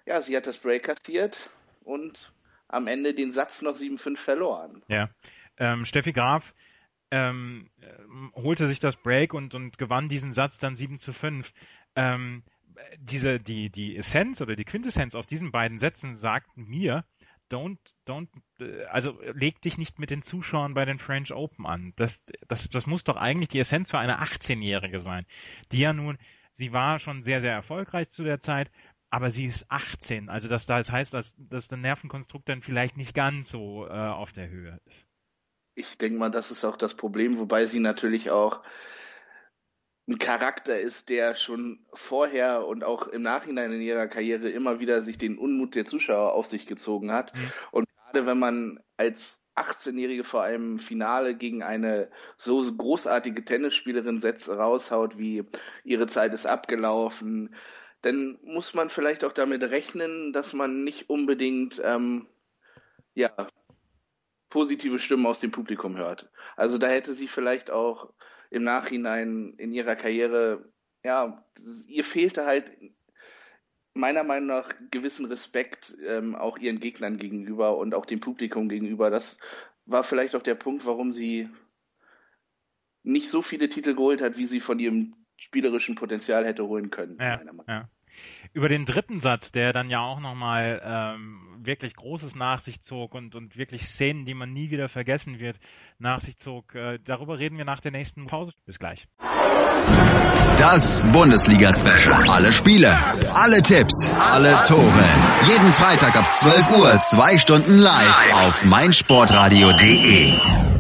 Ja, 0.06 0.22
sie 0.22 0.36
hat 0.36 0.48
das 0.48 0.58
Break 0.58 0.84
kassiert 0.84 1.50
und 1.84 2.34
am 2.68 2.88
Ende 2.88 3.14
den 3.14 3.32
Satz 3.32 3.62
noch 3.62 3.76
7-5 3.76 4.18
verloren. 4.18 4.84
Ja. 4.88 5.10
Ähm, 5.58 5.86
Steffi 5.86 6.14
Graf 6.14 6.54
ähm, 7.12 7.70
holte 8.34 8.68
sich 8.68 8.80
das 8.80 8.96
Break 8.96 9.34
und, 9.34 9.54
und 9.54 9.78
gewann 9.78 10.10
diesen 10.10 10.32
Satz 10.32 10.58
dann 10.60 10.76
7 10.76 10.98
zu 10.98 11.14
5. 11.14 11.52
Ähm, 11.96 12.44
diese, 13.00 13.40
die, 13.40 13.70
die 13.70 13.98
Essenz 13.98 14.42
oder 14.42 14.56
die 14.56 14.64
Quintessenz 14.64 15.16
aus 15.16 15.28
diesen 15.28 15.52
beiden 15.52 15.78
Sätzen 15.78 16.16
sagt 16.16 16.56
mir, 16.56 17.06
don't, 17.52 17.78
don't, 18.08 18.30
also 18.90 19.20
leg 19.34 19.62
dich 19.62 19.78
nicht 19.78 20.00
mit 20.00 20.10
den 20.10 20.22
Zuschauern 20.22 20.74
bei 20.74 20.86
den 20.86 21.00
French 21.00 21.34
Open 21.34 21.66
an. 21.66 21.94
Das, 21.96 22.22
das, 22.48 22.70
das 22.70 22.88
muss 22.88 23.04
doch 23.04 23.18
eigentlich 23.18 23.50
die 23.50 23.60
Essenz 23.60 23.92
für 23.92 24.00
eine 24.00 24.22
18-Jährige 24.22 25.00
sein, 25.00 25.26
die 25.72 25.80
ja 25.80 25.94
nun, 25.94 26.18
sie 26.54 26.74
war 26.74 27.00
schon 27.00 27.24
sehr, 27.24 27.42
sehr 27.42 27.54
erfolgreich 27.54 28.10
zu 28.10 28.24
der 28.24 28.40
Zeit, 28.40 28.72
aber 29.10 29.30
sie 29.30 29.46
ist 29.46 29.66
18. 29.70 30.30
Also 30.30 30.48
das, 30.48 30.66
das 30.66 30.92
heißt, 30.92 31.14
dass, 31.14 31.34
dass 31.38 31.68
der 31.68 31.78
Nervenkonstrukt 31.78 32.48
dann 32.48 32.62
vielleicht 32.62 32.98
nicht 32.98 33.14
ganz 33.14 33.50
so 33.50 33.86
äh, 33.86 33.92
auf 33.92 34.32
der 34.32 34.50
Höhe 34.50 34.80
ist. 34.86 35.06
Ich 35.76 35.98
denke 35.98 36.20
mal, 36.20 36.32
das 36.32 36.52
ist 36.52 36.66
auch 36.66 36.78
das 36.78 36.96
Problem, 36.96 37.38
wobei 37.38 37.66
sie 37.66 37.80
natürlich 37.80 38.32
auch 38.32 38.62
ein 40.08 40.18
Charakter 40.18 40.80
ist, 40.80 41.10
der 41.10 41.36
schon 41.36 41.86
vorher 41.94 42.66
und 42.66 42.84
auch 42.84 43.08
im 43.08 43.22
Nachhinein 43.22 43.72
in 43.72 43.82
ihrer 43.82 44.08
Karriere 44.08 44.50
immer 44.50 44.80
wieder 44.80 45.02
sich 45.04 45.18
den 45.18 45.38
Unmut 45.38 45.76
der 45.76 45.86
Zuschauer 45.86 46.34
auf 46.34 46.48
sich 46.48 46.66
gezogen 46.66 47.12
hat. 47.12 47.36
Mhm. 47.36 47.52
Und 47.72 47.88
gerade 47.96 48.26
wenn 48.26 48.40
man 48.40 48.80
als 48.98 49.42
18-Jährige 49.56 50.24
vor 50.24 50.44
einem 50.44 50.80
Finale 50.80 51.36
gegen 51.36 51.62
eine 51.62 52.10
so 52.38 52.62
großartige 52.72 53.44
Tennisspielerin 53.46 54.22
setzt, 54.22 54.50
raushaut, 54.50 55.18
wie 55.18 55.44
ihre 55.84 56.08
Zeit 56.08 56.34
ist 56.34 56.46
abgelaufen, 56.46 57.56
dann 58.02 58.40
muss 58.44 58.74
man 58.74 58.90
vielleicht 58.90 59.24
auch 59.24 59.34
damit 59.34 59.62
rechnen, 59.64 60.34
dass 60.34 60.54
man 60.54 60.84
nicht 60.84 61.10
unbedingt 61.10 61.80
ähm, 61.84 62.28
ja, 63.14 63.30
positive 64.50 65.00
Stimmen 65.00 65.26
aus 65.26 65.40
dem 65.40 65.52
Publikum 65.52 65.98
hört. 65.98 66.30
Also 66.56 66.78
da 66.78 66.88
hätte 66.88 67.14
sie 67.14 67.28
vielleicht 67.28 67.70
auch 67.70 68.14
im 68.52 68.64
Nachhinein 68.64 69.54
in 69.58 69.74
ihrer 69.74 69.96
Karriere, 69.96 70.70
ja, 71.04 71.44
ihr 71.88 72.04
fehlte 72.04 72.46
halt 72.46 72.70
meiner 73.94 74.24
Meinung 74.24 74.48
nach 74.48 74.74
gewissen 74.92 75.26
Respekt 75.26 75.96
ähm, 76.06 76.36
auch 76.36 76.58
ihren 76.58 76.80
Gegnern 76.80 77.18
gegenüber 77.18 77.78
und 77.78 77.96
auch 77.96 78.06
dem 78.06 78.20
Publikum 78.20 78.70
gegenüber. 78.70 79.10
Das 79.10 79.40
war 79.86 80.04
vielleicht 80.04 80.36
auch 80.36 80.44
der 80.44 80.56
Punkt, 80.56 80.86
warum 80.86 81.12
sie 81.12 81.50
nicht 83.04 83.30
so 83.30 83.42
viele 83.42 83.68
Titel 83.68 83.96
geholt 83.96 84.22
hat, 84.22 84.38
wie 84.38 84.46
sie 84.46 84.60
von 84.60 84.80
ihrem 84.80 85.16
spielerischen 85.38 85.96
Potenzial 85.96 86.46
hätte 86.46 86.68
holen 86.68 86.92
können. 86.92 87.18
Ja, 87.20 87.42
ja. 87.68 87.90
Über 88.54 88.70
den 88.70 88.86
dritten 88.86 89.20
Satz, 89.20 89.52
der 89.52 89.74
dann 89.74 89.90
ja 89.90 90.00
auch 90.00 90.20
nochmal 90.20 90.82
ähm, 90.84 91.60
wirklich 91.62 91.96
Großes 91.96 92.36
nach 92.36 92.60
sich 92.60 92.82
zog 92.82 93.14
und, 93.14 93.36
und 93.36 93.58
wirklich 93.58 93.86
Szenen, 93.86 94.26
die 94.26 94.34
man 94.34 94.52
nie 94.52 94.72
wieder 94.72 94.90
vergessen 94.90 95.40
wird, 95.40 95.58
nach 96.00 96.20
sich 96.20 96.38
zog, 96.38 96.76
äh, 96.76 97.00
darüber 97.04 97.40
reden 97.40 97.58
wir 97.58 97.66
nach 97.66 97.80
der 97.80 97.92
nächsten 97.92 98.28
Pause. 98.28 98.54
Bis 98.66 98.80
gleich. 98.80 99.08
Das 100.58 101.02
Bundesliga-Special. 101.12 102.30
Alle 102.30 102.52
Spiele, 102.52 102.98
alle 103.34 103.64
Tipps, 103.64 104.06
alle 104.06 104.62
Tore. 104.68 105.06
Jeden 105.48 105.72
Freitag 105.74 106.16
ab 106.16 106.32
12 106.32 106.78
Uhr, 106.78 107.02
zwei 107.10 107.38
Stunden 107.38 107.80
live 107.80 108.34
auf 108.34 108.66
meinsportradio.de 108.66 110.71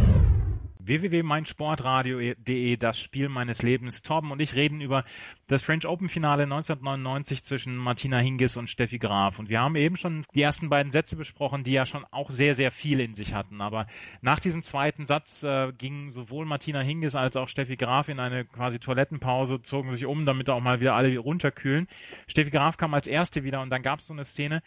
www.meinsportradio.de, 0.92 2.76
das 2.76 3.00
Spiel 3.00 3.30
meines 3.30 3.62
Lebens. 3.62 4.02
Torben 4.02 4.32
und 4.32 4.42
ich 4.42 4.56
reden 4.56 4.82
über 4.82 5.06
das 5.48 5.62
French 5.62 5.88
Open 5.88 6.10
Finale 6.10 6.44
1999 6.44 7.44
zwischen 7.44 7.78
Martina 7.78 8.18
Hingis 8.18 8.58
und 8.58 8.70
Steffi 8.70 9.00
Graf. 9.00 9.40
Und 9.40 9.50
wir 9.50 9.62
haben 9.62 9.78
eben 9.78 9.96
schon 9.96 10.26
die 10.36 10.42
ersten 10.42 10.68
beiden 10.68 10.92
Sätze 10.92 11.16
besprochen, 11.16 11.64
die 11.64 11.72
ja 11.72 11.86
schon 11.86 12.06
auch 12.12 12.30
sehr, 12.30 12.56
sehr 12.56 12.72
viel 12.72 13.00
in 13.00 13.14
sich 13.14 13.34
hatten. 13.34 13.62
Aber 13.62 13.88
nach 14.22 14.40
diesem 14.40 14.64
zweiten 14.64 15.06
Satz 15.06 15.44
äh, 15.44 15.72
gingen 15.78 16.12
sowohl 16.12 16.46
Martina 16.46 16.82
Hingis 16.82 17.16
als 17.16 17.38
auch 17.38 17.48
Steffi 17.48 17.78
Graf 17.78 18.10
in 18.10 18.20
eine 18.20 18.44
quasi 18.44 18.80
Toilettenpause, 18.80 19.62
zogen 19.62 19.92
sich 19.94 20.06
um, 20.06 20.26
damit 20.26 20.50
auch 20.50 20.60
mal 20.60 20.82
wieder 20.82 20.96
alle 20.96 21.18
runterkühlen. 21.18 21.88
Steffi 22.28 22.50
Graf 22.50 22.76
kam 22.76 22.94
als 22.94 23.08
erste 23.08 23.46
wieder 23.46 23.62
und 23.62 23.70
dann 23.70 23.82
gab 23.82 24.00
es 24.00 24.08
so 24.08 24.14
eine 24.14 24.26
Szene, 24.26 24.62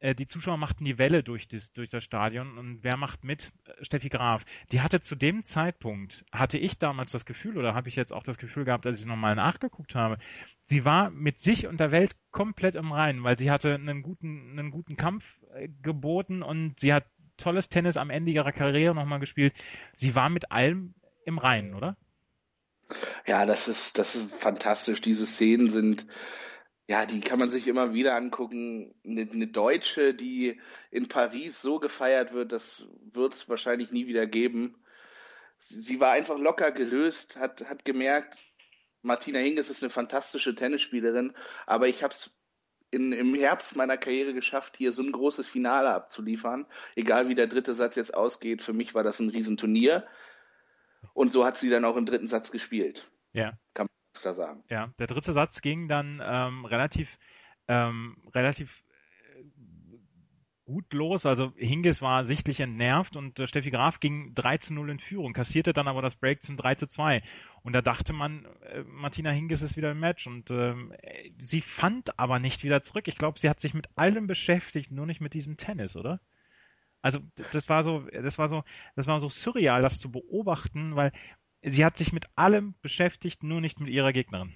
die 0.00 0.26
Zuschauer 0.26 0.56
machten 0.56 0.84
die 0.84 0.98
Welle 0.98 1.22
durch 1.22 1.48
das, 1.48 1.72
durch 1.72 1.90
das 1.90 2.04
Stadion 2.04 2.56
und 2.56 2.84
wer 2.84 2.96
macht 2.96 3.24
mit? 3.24 3.52
Äh, 3.64 3.84
Steffi 3.84 4.08
Graf. 4.08 4.44
Die 4.70 4.80
hatte 4.80 5.00
zu 5.00 5.16
dem 5.16 5.44
Zeitpunkt, 5.44 6.24
hatte 6.32 6.58
ich 6.58 6.78
damals 6.78 7.12
das 7.12 7.24
Gefühl 7.24 7.58
oder 7.58 7.74
habe 7.74 7.88
ich 7.88 7.96
jetzt 7.96 8.12
auch 8.12 8.22
das 8.22 8.38
Gefühl 8.38 8.64
gehabt, 8.64 8.86
als 8.86 9.00
ich 9.00 9.06
nochmal 9.06 9.34
nachgeguckt 9.34 9.94
habe, 9.94 10.18
sie 10.64 10.84
war 10.84 11.10
mit 11.10 11.40
sich 11.40 11.66
und 11.66 11.80
der 11.80 11.90
Welt 11.90 12.14
komplett 12.30 12.76
im 12.76 12.92
Reinen, 12.92 13.24
weil 13.24 13.38
sie 13.38 13.50
hatte 13.50 13.74
einen 13.74 14.02
guten, 14.02 14.58
einen 14.58 14.70
guten 14.70 14.96
Kampf 14.96 15.24
äh, 15.54 15.68
geboten 15.82 16.42
und 16.42 16.78
sie 16.78 16.92
hat 16.92 17.06
tolles 17.36 17.68
Tennis 17.68 17.96
am 17.96 18.10
Ende 18.10 18.30
ihrer 18.30 18.52
Karriere 18.52 18.94
nochmal 18.94 19.20
gespielt. 19.20 19.54
Sie 19.96 20.14
war 20.14 20.28
mit 20.28 20.52
allem 20.52 20.94
im 21.24 21.38
Reinen, 21.38 21.74
oder? 21.74 21.96
Ja, 23.26 23.46
das 23.46 23.68
ist, 23.68 23.98
das 23.98 24.16
ist 24.16 24.32
fantastisch. 24.34 25.00
Diese 25.00 25.26
Szenen 25.26 25.70
sind 25.70 26.06
ja, 26.88 27.04
die 27.04 27.20
kann 27.20 27.38
man 27.38 27.50
sich 27.50 27.68
immer 27.68 27.92
wieder 27.92 28.16
angucken. 28.16 28.94
Eine, 29.04 29.28
eine 29.30 29.46
Deutsche, 29.46 30.14
die 30.14 30.58
in 30.90 31.06
Paris 31.06 31.60
so 31.60 31.78
gefeiert 31.78 32.32
wird, 32.32 32.50
das 32.50 32.86
wird 33.12 33.34
es 33.34 33.48
wahrscheinlich 33.48 33.92
nie 33.92 34.06
wieder 34.06 34.26
geben. 34.26 34.74
Sie, 35.58 35.80
sie, 35.80 36.00
war 36.00 36.12
einfach 36.12 36.38
locker 36.38 36.72
gelöst, 36.72 37.36
hat, 37.36 37.68
hat 37.68 37.84
gemerkt, 37.84 38.38
Martina 39.02 39.38
Hingis 39.38 39.68
ist 39.68 39.82
eine 39.82 39.90
fantastische 39.90 40.54
Tennisspielerin, 40.54 41.34
aber 41.66 41.88
ich 41.88 42.02
habe 42.02 42.14
es 42.14 42.30
in, 42.90 43.12
im 43.12 43.34
Herbst 43.34 43.76
meiner 43.76 43.98
Karriere 43.98 44.32
geschafft, 44.32 44.78
hier 44.78 44.92
so 44.92 45.02
ein 45.02 45.12
großes 45.12 45.46
Finale 45.46 45.90
abzuliefern. 45.90 46.64
Egal 46.96 47.28
wie 47.28 47.34
der 47.34 47.48
dritte 47.48 47.74
Satz 47.74 47.96
jetzt 47.96 48.14
ausgeht, 48.14 48.62
für 48.62 48.72
mich 48.72 48.94
war 48.94 49.02
das 49.02 49.20
ein 49.20 49.28
Riesenturnier. 49.28 50.06
Und 51.12 51.32
so 51.32 51.44
hat 51.44 51.58
sie 51.58 51.68
dann 51.68 51.84
auch 51.84 51.96
im 51.96 52.06
dritten 52.06 52.28
Satz 52.28 52.50
gespielt. 52.50 53.10
Ja. 53.34 53.52
Kann 53.74 53.88
klar 54.20 54.34
sagen. 54.34 54.62
Ja, 54.68 54.92
der 54.98 55.06
dritte 55.06 55.32
Satz 55.32 55.60
ging 55.60 55.88
dann 55.88 56.22
ähm, 56.24 56.64
relativ, 56.64 57.18
ähm, 57.68 58.16
relativ 58.34 58.82
gut 60.68 60.92
los. 60.92 61.24
Also 61.24 61.52
Hingis 61.56 62.02
war 62.02 62.24
sichtlich 62.24 62.60
entnervt 62.60 63.16
und 63.16 63.40
äh, 63.40 63.46
Steffi 63.46 63.70
Graf 63.70 64.00
ging 64.00 64.34
3 64.34 64.58
zu 64.58 64.74
0 64.74 64.90
in 64.90 64.98
Führung, 64.98 65.32
kassierte 65.32 65.72
dann 65.72 65.88
aber 65.88 66.02
das 66.02 66.14
Break 66.14 66.42
zum 66.42 66.56
3 66.58 66.74
zu 66.74 66.86
2. 66.86 67.22
Und 67.62 67.72
da 67.72 67.80
dachte 67.80 68.12
man, 68.12 68.44
äh, 68.62 68.82
Martina 68.84 69.30
Hingis 69.30 69.62
ist 69.62 69.76
wieder 69.76 69.90
im 69.92 70.00
Match 70.00 70.26
und 70.26 70.50
ähm, 70.50 70.92
sie 71.38 71.62
fand 71.62 72.18
aber 72.18 72.38
nicht 72.38 72.64
wieder 72.64 72.82
zurück. 72.82 73.08
Ich 73.08 73.16
glaube, 73.16 73.40
sie 73.40 73.48
hat 73.48 73.60
sich 73.60 73.72
mit 73.72 73.88
allem 73.96 74.26
beschäftigt, 74.26 74.90
nur 74.90 75.06
nicht 75.06 75.22
mit 75.22 75.32
diesem 75.32 75.56
Tennis, 75.56 75.96
oder? 75.96 76.20
Also 77.00 77.20
das 77.52 77.68
war 77.68 77.84
so, 77.84 78.00
das 78.10 78.38
war 78.38 78.48
so, 78.48 78.64
das 78.96 79.06
war 79.06 79.20
so 79.20 79.28
surreal, 79.28 79.82
das 79.82 80.00
zu 80.00 80.10
beobachten, 80.10 80.96
weil 80.96 81.12
sie 81.62 81.84
hat 81.84 81.96
sich 81.96 82.12
mit 82.12 82.26
allem 82.36 82.74
beschäftigt, 82.82 83.42
nur 83.42 83.60
nicht 83.60 83.80
mit 83.80 83.88
ihrer 83.88 84.12
Gegnerin. 84.12 84.54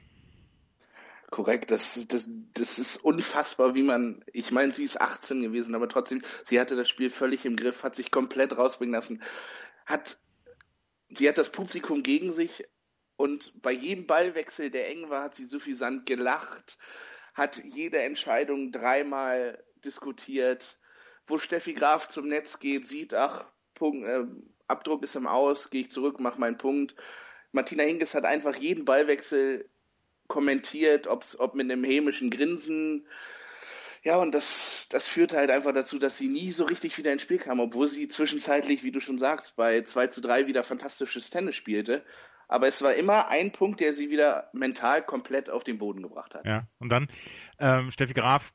Korrekt, 1.30 1.70
das, 1.70 1.98
das, 2.08 2.28
das 2.52 2.78
ist 2.78 2.96
unfassbar, 2.98 3.74
wie 3.74 3.82
man, 3.82 4.22
ich 4.32 4.50
meine, 4.50 4.70
sie 4.72 4.84
ist 4.84 5.00
18 5.00 5.40
gewesen, 5.40 5.74
aber 5.74 5.88
trotzdem, 5.88 6.22
sie 6.44 6.60
hatte 6.60 6.76
das 6.76 6.90
Spiel 6.90 7.08
völlig 7.08 7.46
im 7.46 7.56
Griff, 7.56 7.82
hat 7.82 7.96
sich 7.96 8.10
komplett 8.10 8.56
rausbringen 8.56 8.92
lassen, 8.92 9.22
hat, 9.86 10.18
sie 11.08 11.26
hat 11.26 11.38
das 11.38 11.50
Publikum 11.50 12.02
gegen 12.02 12.34
sich 12.34 12.64
und 13.16 13.62
bei 13.62 13.72
jedem 13.72 14.06
Ballwechsel, 14.06 14.70
der 14.70 14.90
eng 14.90 15.08
war, 15.08 15.24
hat 15.24 15.34
sie 15.34 15.46
suffisant 15.46 16.04
gelacht, 16.04 16.76
hat 17.32 17.62
jede 17.64 18.00
Entscheidung 18.00 18.70
dreimal 18.70 19.64
diskutiert, 19.76 20.78
wo 21.26 21.38
Steffi 21.38 21.72
Graf 21.72 22.08
zum 22.08 22.28
Netz 22.28 22.58
geht, 22.58 22.86
sieht, 22.86 23.14
ach, 23.14 23.46
Punkt, 23.74 24.06
äh, 24.06 24.24
Abdruck 24.72 25.04
ist 25.04 25.14
im 25.14 25.26
Aus, 25.26 25.70
gehe 25.70 25.82
ich 25.82 25.90
zurück, 25.90 26.18
mach 26.18 26.38
meinen 26.38 26.58
Punkt. 26.58 26.96
Martina 27.52 27.84
Hingis 27.84 28.14
hat 28.14 28.24
einfach 28.24 28.56
jeden 28.56 28.84
Ballwechsel 28.84 29.68
kommentiert, 30.26 31.06
ob's, 31.06 31.38
ob 31.38 31.54
mit 31.54 31.70
einem 31.70 31.84
hämischen 31.84 32.30
Grinsen. 32.30 33.06
Ja, 34.02 34.16
und 34.16 34.34
das, 34.34 34.86
das 34.90 35.06
führte 35.06 35.36
halt 35.36 35.50
einfach 35.50 35.72
dazu, 35.72 35.98
dass 35.98 36.18
sie 36.18 36.28
nie 36.28 36.50
so 36.50 36.64
richtig 36.64 36.96
wieder 36.98 37.12
ins 37.12 37.22
Spiel 37.22 37.38
kam, 37.38 37.60
obwohl 37.60 37.86
sie 37.86 38.08
zwischenzeitlich, 38.08 38.82
wie 38.82 38.90
du 38.90 39.00
schon 39.00 39.18
sagst, 39.18 39.54
bei 39.54 39.82
2 39.82 40.08
zu 40.08 40.20
3 40.20 40.46
wieder 40.46 40.64
fantastisches 40.64 41.30
Tennis 41.30 41.54
spielte. 41.54 42.04
Aber 42.48 42.66
es 42.66 42.82
war 42.82 42.94
immer 42.94 43.28
ein 43.28 43.52
Punkt, 43.52 43.80
der 43.80 43.94
sie 43.94 44.10
wieder 44.10 44.50
mental 44.52 45.02
komplett 45.02 45.48
auf 45.48 45.64
den 45.64 45.78
Boden 45.78 46.02
gebracht 46.02 46.34
hat. 46.34 46.44
Ja, 46.44 46.66
und 46.80 46.90
dann 46.90 47.06
ähm, 47.58 47.90
Steffi 47.90 48.12
Graf 48.14 48.52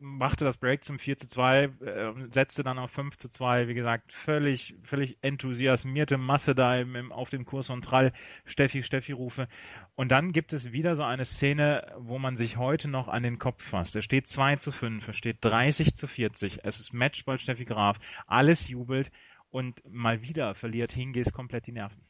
machte 0.00 0.44
das 0.44 0.56
Break 0.56 0.84
zum 0.84 0.98
4 0.98 1.18
zu 1.18 1.28
2, 1.28 1.64
äh, 1.64 2.12
setzte 2.28 2.62
dann 2.62 2.78
auf 2.78 2.90
5 2.90 3.16
zu 3.16 3.28
2, 3.28 3.68
wie 3.68 3.74
gesagt, 3.74 4.12
völlig, 4.12 4.74
völlig 4.82 5.18
enthusiasmierte 5.22 6.18
Masse 6.18 6.54
da 6.54 6.76
im, 6.76 6.94
im, 6.96 7.12
auf 7.12 7.30
dem 7.30 7.44
Kurs 7.44 7.70
und 7.70 7.84
Trall, 7.84 8.12
Steffi, 8.44 8.82
Steffi 8.82 9.12
rufe. 9.12 9.48
Und 9.94 10.10
dann 10.10 10.32
gibt 10.32 10.52
es 10.52 10.72
wieder 10.72 10.96
so 10.96 11.02
eine 11.02 11.24
Szene, 11.24 11.94
wo 11.98 12.18
man 12.18 12.36
sich 12.36 12.56
heute 12.56 12.88
noch 12.88 13.08
an 13.08 13.22
den 13.22 13.38
Kopf 13.38 13.62
fasst. 13.62 13.96
Es 13.96 14.04
steht 14.04 14.28
2 14.28 14.56
zu 14.56 14.72
5, 14.72 15.08
es 15.08 15.16
steht 15.16 15.38
30 15.40 15.94
zu 15.94 16.06
40, 16.06 16.60
es 16.64 16.80
ist 16.80 16.92
Matchball 16.92 17.38
Steffi 17.38 17.64
Graf, 17.64 17.98
alles 18.26 18.68
jubelt 18.68 19.10
und 19.50 19.82
mal 19.88 20.22
wieder 20.22 20.54
verliert 20.54 20.92
Hingis 20.92 21.32
komplett 21.32 21.66
die 21.66 21.72
Nerven. 21.72 22.02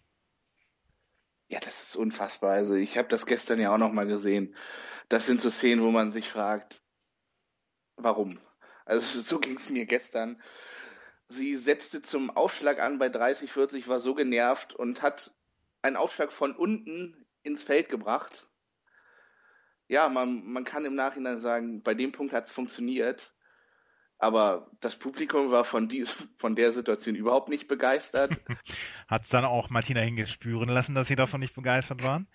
Ja, 1.49 1.61
das 1.61 1.83
ist 1.83 1.97
unfassbar. 1.97 2.53
Also 2.53 2.75
ich 2.75 2.97
habe 2.97 3.09
das 3.09 3.27
gestern 3.27 3.61
ja 3.61 3.73
auch 3.73 3.79
noch 3.79 3.93
mal 3.93 4.07
gesehen. 4.07 4.55
Das 5.09 5.27
sind 5.27 5.41
so 5.41 5.51
Szenen, 5.51 5.83
wo 5.83 5.91
man 5.91 6.11
sich 6.11 6.29
fragt, 6.29 6.83
warum. 7.97 8.39
Also 8.85 9.21
so 9.23 9.39
ging 9.39 9.57
es 9.57 9.71
mir 9.71 9.87
gestern. 9.87 10.41
Sie 11.29 11.57
setzte 11.57 12.03
zum 12.03 12.31
Aufschlag 12.31 12.81
an 12.81 12.99
bei 12.99 13.09
30, 13.09 13.51
40, 13.51 13.89
war 13.89 13.99
so 13.99 14.15
genervt 14.15 14.75
und 14.75 15.03
hat 15.03 15.33
einen 15.83 15.97
Aufschlag 15.97 16.33
von 16.33 16.55
unten 16.55 17.27
ins 17.43 17.63
Feld 17.63 17.89
gebracht. 17.89 18.49
Ja, 19.89 20.09
man, 20.09 20.45
man 20.45 20.65
kann 20.65 20.85
im 20.85 20.95
Nachhinein 20.95 21.41
sagen, 21.41 21.83
bei 21.83 21.95
dem 21.95 22.13
Punkt 22.13 22.33
hat 22.33 22.47
es 22.47 22.53
funktioniert. 22.53 23.35
Aber 24.19 24.71
das 24.81 24.97
Publikum 24.97 25.51
war 25.51 25.65
von, 25.65 25.89
dies, 25.89 26.15
von 26.39 26.57
der 26.57 26.73
Situation 26.73 27.15
überhaupt 27.15 27.49
nicht 27.49 27.69
begeistert. 27.69 28.41
hat 29.09 29.25
es 29.25 29.29
dann 29.29 29.45
auch 29.45 29.71
Martina 29.71 30.01
hingespüren 30.01 30.69
lassen, 30.69 30.95
dass 30.95 31.09
sie 31.09 31.17
davon 31.17 31.41
nicht 31.41 31.55
begeistert 31.55 32.03
waren? 32.03 32.29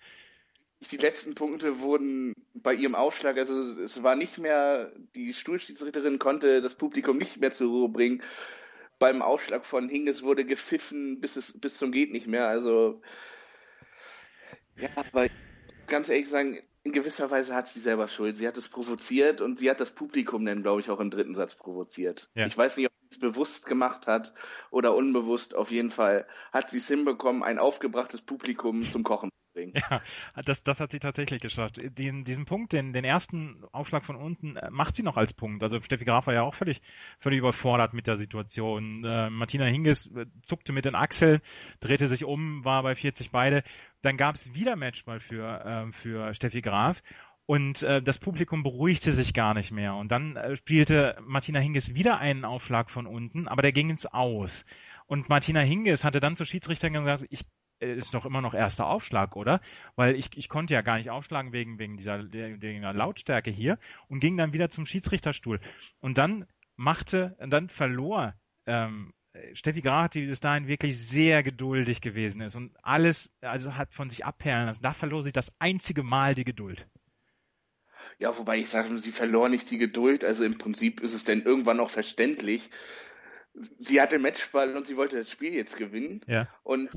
Die 0.88 0.96
letzten 0.96 1.34
Punkte 1.34 1.80
wurden 1.80 2.34
bei 2.54 2.74
ihrem 2.74 2.94
Aufschlag, 2.94 3.38
also 3.38 3.78
es 3.80 4.02
war 4.02 4.16
nicht 4.16 4.38
mehr, 4.38 4.92
die 5.14 5.34
Stuhlschiedsrichterin 5.34 6.18
konnte 6.18 6.62
das 6.62 6.74
Publikum 6.74 7.18
nicht 7.18 7.38
mehr 7.38 7.52
zur 7.52 7.68
Ruhe 7.68 7.88
bringen. 7.88 8.22
Beim 8.98 9.22
Aufschlag 9.22 9.64
von 9.64 9.88
Hinges 9.88 10.22
wurde 10.22 10.44
gepfiffen 10.44 11.20
bis 11.20 11.36
es 11.36 11.58
bis 11.58 11.76
zum 11.76 11.92
geht 11.92 12.12
nicht 12.12 12.26
mehr. 12.26 12.48
Also 12.48 13.02
ja, 14.76 14.88
aber 14.94 15.26
ganz 15.86 16.08
ehrlich 16.08 16.28
sagen, 16.28 16.58
in 16.82 16.92
gewisser 16.92 17.30
Weise 17.30 17.54
hat 17.54 17.68
sie 17.68 17.80
selber 17.80 18.08
Schuld. 18.08 18.36
Sie 18.36 18.48
hat 18.48 18.56
es 18.56 18.68
provoziert 18.68 19.42
und 19.42 19.58
sie 19.58 19.68
hat 19.68 19.80
das 19.80 19.90
Publikum 19.90 20.46
dann, 20.46 20.62
glaube 20.62 20.80
ich, 20.80 20.88
auch 20.88 21.00
im 21.00 21.10
dritten 21.10 21.34
Satz 21.34 21.54
provoziert. 21.54 22.30
Ja. 22.34 22.46
Ich 22.46 22.56
weiß 22.56 22.78
nicht, 22.78 22.86
ob 22.86 22.92
sie 23.00 23.08
es 23.10 23.18
bewusst 23.18 23.66
gemacht 23.66 24.06
hat 24.06 24.32
oder 24.70 24.94
unbewusst. 24.94 25.54
Auf 25.54 25.70
jeden 25.70 25.90
Fall 25.90 26.26
hat 26.52 26.70
sie 26.70 26.78
es 26.78 26.88
hinbekommen, 26.88 27.42
ein 27.42 27.58
aufgebrachtes 27.58 28.22
Publikum 28.22 28.82
zum 28.82 29.02
Kochen 29.02 29.30
bringen. 29.52 29.72
Ja, 29.90 30.00
das, 30.44 30.62
das 30.62 30.80
hat 30.80 30.92
sie 30.92 30.98
tatsächlich 30.98 31.40
geschafft. 31.40 31.80
Diesen, 31.98 32.24
diesen 32.24 32.44
Punkt, 32.44 32.72
den, 32.72 32.92
den 32.92 33.04
ersten 33.04 33.64
Aufschlag 33.72 34.04
von 34.04 34.16
unten, 34.16 34.56
äh, 34.56 34.70
macht 34.70 34.96
sie 34.96 35.02
noch 35.02 35.16
als 35.16 35.32
Punkt. 35.32 35.62
Also 35.62 35.80
Steffi 35.80 36.04
Graf 36.04 36.26
war 36.26 36.34
ja 36.34 36.42
auch 36.42 36.54
völlig, 36.54 36.80
völlig 37.18 37.38
überfordert 37.38 37.92
mit 37.94 38.06
der 38.06 38.16
Situation. 38.16 39.04
Äh, 39.04 39.30
Martina 39.30 39.64
Hingis 39.64 40.06
äh, 40.06 40.26
zuckte 40.42 40.72
mit 40.72 40.84
den 40.84 40.94
Achseln, 40.94 41.40
drehte 41.80 42.06
sich 42.06 42.24
um, 42.24 42.64
war 42.64 42.82
bei 42.82 42.94
40 42.94 43.30
beide. 43.30 43.62
Dann 44.02 44.16
gab 44.16 44.36
es 44.36 44.54
wieder 44.54 44.76
Matchball 44.76 45.20
für, 45.20 45.64
äh, 45.64 45.92
für 45.92 46.34
Steffi 46.34 46.60
Graf. 46.60 47.02
Und 47.50 47.82
äh, 47.82 48.00
das 48.00 48.18
Publikum 48.18 48.62
beruhigte 48.62 49.10
sich 49.10 49.34
gar 49.34 49.54
nicht 49.54 49.72
mehr. 49.72 49.96
Und 49.96 50.12
dann 50.12 50.36
äh, 50.36 50.56
spielte 50.56 51.16
Martina 51.26 51.58
Hingis 51.58 51.94
wieder 51.94 52.18
einen 52.18 52.44
Aufschlag 52.44 52.92
von 52.92 53.08
unten, 53.08 53.48
aber 53.48 53.62
der 53.62 53.72
ging 53.72 53.90
ins 53.90 54.06
Aus. 54.06 54.64
Und 55.06 55.28
Martina 55.28 55.58
Hingis 55.58 56.04
hatte 56.04 56.20
dann 56.20 56.36
zur 56.36 56.46
Schiedsrichterin 56.46 56.92
gesagt, 56.92 57.26
ich 57.28 57.44
ist 57.80 58.14
doch 58.14 58.26
immer 58.26 58.40
noch 58.40 58.54
erster 58.54 58.86
Aufschlag, 58.86 59.36
oder? 59.36 59.60
Weil 59.96 60.16
ich, 60.16 60.30
ich 60.36 60.48
konnte 60.48 60.74
ja 60.74 60.82
gar 60.82 60.98
nicht 60.98 61.10
aufschlagen 61.10 61.52
wegen, 61.52 61.78
wegen 61.78 61.96
dieser, 61.96 62.32
wegen 62.32 62.82
der 62.82 62.92
Lautstärke 62.92 63.50
hier 63.50 63.78
und 64.08 64.20
ging 64.20 64.36
dann 64.36 64.52
wieder 64.52 64.70
zum 64.70 64.86
Schiedsrichterstuhl. 64.86 65.60
Und 66.00 66.18
dann 66.18 66.46
machte, 66.76 67.36
dann 67.40 67.68
verlor 67.68 68.34
ähm, 68.66 69.12
Steffi 69.54 69.80
Graf, 69.80 70.10
die 70.10 70.26
bis 70.26 70.40
dahin 70.40 70.66
wirklich 70.66 70.98
sehr 70.98 71.42
geduldig 71.42 72.00
gewesen 72.00 72.40
ist 72.40 72.56
und 72.56 72.76
alles, 72.82 73.32
also 73.40 73.76
hat 73.76 73.94
von 73.94 74.10
sich 74.10 74.24
abperlen 74.24 74.66
lassen. 74.66 74.82
Da 74.82 74.92
verlor 74.92 75.22
sie 75.22 75.32
das 75.32 75.52
einzige 75.58 76.02
Mal 76.02 76.34
die 76.34 76.44
Geduld. 76.44 76.88
Ja, 78.18 78.36
wobei 78.36 78.58
ich 78.58 78.68
sage, 78.68 78.96
sie 78.98 79.12
verlor 79.12 79.48
nicht 79.48 79.70
die 79.70 79.78
Geduld. 79.78 80.24
Also 80.24 80.44
im 80.44 80.58
Prinzip 80.58 81.00
ist 81.00 81.14
es 81.14 81.24
denn 81.24 81.42
irgendwann 81.42 81.80
auch 81.80 81.90
verständlich. 81.90 82.70
Sie 83.54 84.00
hatte 84.00 84.18
Matchball 84.18 84.76
und 84.76 84.86
sie 84.86 84.96
wollte 84.96 85.18
das 85.18 85.30
Spiel 85.30 85.54
jetzt 85.54 85.76
gewinnen. 85.76 86.20
Ja. 86.26 86.48
Und 86.62 86.90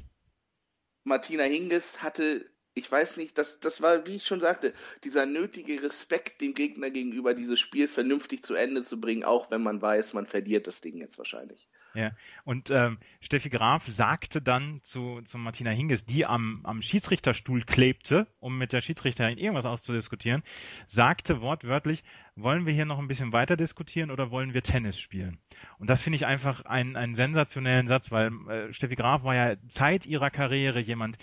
Martina 1.03 1.43
Hingis 1.43 2.01
hatte, 2.01 2.49
ich 2.73 2.91
weiß 2.91 3.17
nicht, 3.17 3.37
das, 3.37 3.59
das 3.59 3.81
war, 3.81 4.07
wie 4.07 4.15
ich 4.15 4.25
schon 4.25 4.39
sagte, 4.39 4.73
dieser 5.03 5.25
nötige 5.25 5.81
Respekt 5.83 6.41
dem 6.41 6.53
Gegner 6.53 6.89
gegenüber, 6.89 7.33
dieses 7.33 7.59
Spiel 7.59 7.87
vernünftig 7.87 8.43
zu 8.43 8.55
Ende 8.55 8.83
zu 8.83 8.99
bringen, 8.99 9.23
auch 9.23 9.51
wenn 9.51 9.61
man 9.61 9.81
weiß, 9.81 10.13
man 10.13 10.25
verliert 10.25 10.67
das 10.67 10.81
Ding 10.81 10.97
jetzt 10.97 11.17
wahrscheinlich. 11.17 11.67
Ja, 11.95 12.11
und 12.43 12.71
ähm, 12.71 12.97
Steffi 13.21 13.49
Graf 13.49 13.85
sagte 13.85 14.41
dann 14.41 14.79
zu, 14.81 15.21
zu 15.25 15.37
Martina 15.37 15.69
Hingis, 15.69 16.05
die 16.05 16.25
am, 16.25 16.61
am 16.63 16.81
Schiedsrichterstuhl 16.81 17.63
klebte, 17.63 18.25
um 18.39 18.57
mit 18.57 18.73
der 18.73 18.81
Schiedsrichterin 18.81 19.37
irgendwas 19.37 19.67
auszudiskutieren, 19.67 20.41
sagte 20.87 21.41
wortwörtlich, 21.41 22.03
wollen 22.35 22.65
wir 22.65 22.73
hier 22.73 22.85
noch 22.85 22.97
ein 22.97 23.07
bisschen 23.07 23.31
weiter 23.31 23.55
diskutieren 23.57 24.09
oder 24.09 24.31
wollen 24.31 24.55
wir 24.55 24.63
Tennis 24.63 24.97
spielen? 24.97 25.37
Und 25.77 25.87
das 25.87 26.01
finde 26.01 26.15
ich 26.15 26.25
einfach 26.25 26.65
einen, 26.65 26.95
einen 26.95 27.13
sensationellen 27.13 27.85
Satz, 27.85 28.11
weil 28.11 28.31
äh, 28.49 28.73
Steffi 28.73 28.95
Graf 28.95 29.23
war 29.23 29.35
ja 29.35 29.55
Zeit 29.67 30.07
ihrer 30.07 30.31
Karriere 30.31 30.79
jemand, 30.79 31.19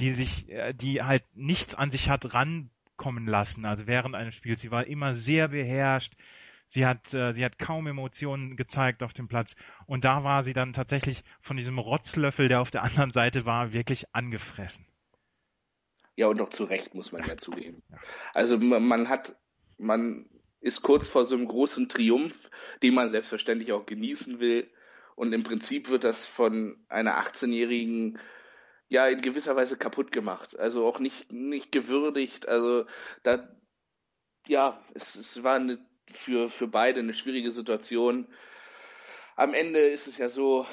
die 0.00 0.12
sich, 0.12 0.50
äh, 0.50 0.74
die 0.74 1.02
halt 1.02 1.24
nichts 1.34 1.74
an 1.74 1.90
sich 1.90 2.10
hat 2.10 2.34
rankommen 2.34 3.26
lassen, 3.26 3.64
also 3.64 3.86
während 3.86 4.14
eines 4.14 4.34
Spiels. 4.34 4.60
Sie 4.60 4.70
war 4.70 4.86
immer 4.86 5.14
sehr 5.14 5.48
beherrscht, 5.48 6.14
Sie 6.72 6.86
hat, 6.86 7.12
äh, 7.14 7.32
sie 7.32 7.44
hat 7.44 7.58
kaum 7.58 7.88
Emotionen 7.88 8.56
gezeigt 8.56 9.02
auf 9.02 9.12
dem 9.12 9.26
Platz. 9.26 9.56
Und 9.86 10.04
da 10.04 10.22
war 10.22 10.44
sie 10.44 10.52
dann 10.52 10.72
tatsächlich 10.72 11.24
von 11.40 11.56
diesem 11.56 11.80
Rotzlöffel, 11.80 12.46
der 12.46 12.60
auf 12.60 12.70
der 12.70 12.84
anderen 12.84 13.10
Seite 13.10 13.44
war, 13.44 13.72
wirklich 13.72 14.04
angefressen. 14.12 14.86
Ja, 16.14 16.28
und 16.28 16.40
auch 16.40 16.50
zu 16.50 16.62
Recht, 16.62 16.94
muss 16.94 17.10
man 17.10 17.24
ja 17.24 17.36
zugeben. 17.36 17.82
Also 18.34 18.56
man 18.56 19.08
hat, 19.08 19.34
man 19.78 20.30
ist 20.60 20.82
kurz 20.82 21.08
vor 21.08 21.24
so 21.24 21.34
einem 21.34 21.48
großen 21.48 21.88
Triumph, 21.88 22.50
den 22.84 22.94
man 22.94 23.10
selbstverständlich 23.10 23.72
auch 23.72 23.84
genießen 23.84 24.38
will. 24.38 24.70
Und 25.16 25.32
im 25.32 25.42
Prinzip 25.42 25.90
wird 25.90 26.04
das 26.04 26.24
von 26.24 26.84
einer 26.88 27.18
18-jährigen 27.18 28.20
ja 28.88 29.08
in 29.08 29.22
gewisser 29.22 29.56
Weise 29.56 29.76
kaputt 29.76 30.12
gemacht. 30.12 30.56
Also 30.56 30.86
auch 30.86 31.00
nicht, 31.00 31.32
nicht 31.32 31.72
gewürdigt. 31.72 32.46
Also 32.46 32.86
da, 33.24 33.48
ja, 34.46 34.80
es, 34.94 35.16
es 35.16 35.42
war 35.42 35.56
eine, 35.56 35.84
für, 36.12 36.48
für 36.48 36.68
beide 36.68 37.00
eine 37.00 37.14
schwierige 37.14 37.52
Situation. 37.52 38.26
Am 39.36 39.54
Ende 39.54 39.78
ist 39.78 40.06
es 40.06 40.18
ja 40.18 40.28
so 40.28 40.66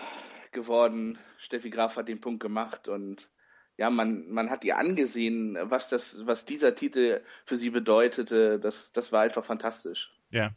geworden, 0.52 1.18
Steffi 1.38 1.70
Graf 1.70 1.96
hat 1.96 2.08
den 2.08 2.22
Punkt 2.22 2.42
gemacht 2.42 2.88
und 2.88 3.30
ja, 3.78 3.90
man, 3.92 4.28
man 4.30 4.50
hat 4.50 4.64
ihr 4.64 4.78
angesehen, 4.78 5.56
was 5.62 5.88
das, 5.90 6.18
was 6.26 6.46
dieser 6.46 6.74
Titel 6.74 7.22
für 7.46 7.56
sie 7.56 7.70
bedeutete. 7.70 8.60
Das, 8.60 8.92
das 8.92 9.12
war 9.12 9.22
einfach 9.22 9.46
fantastisch. 9.46 10.12
Ja. 10.32 10.52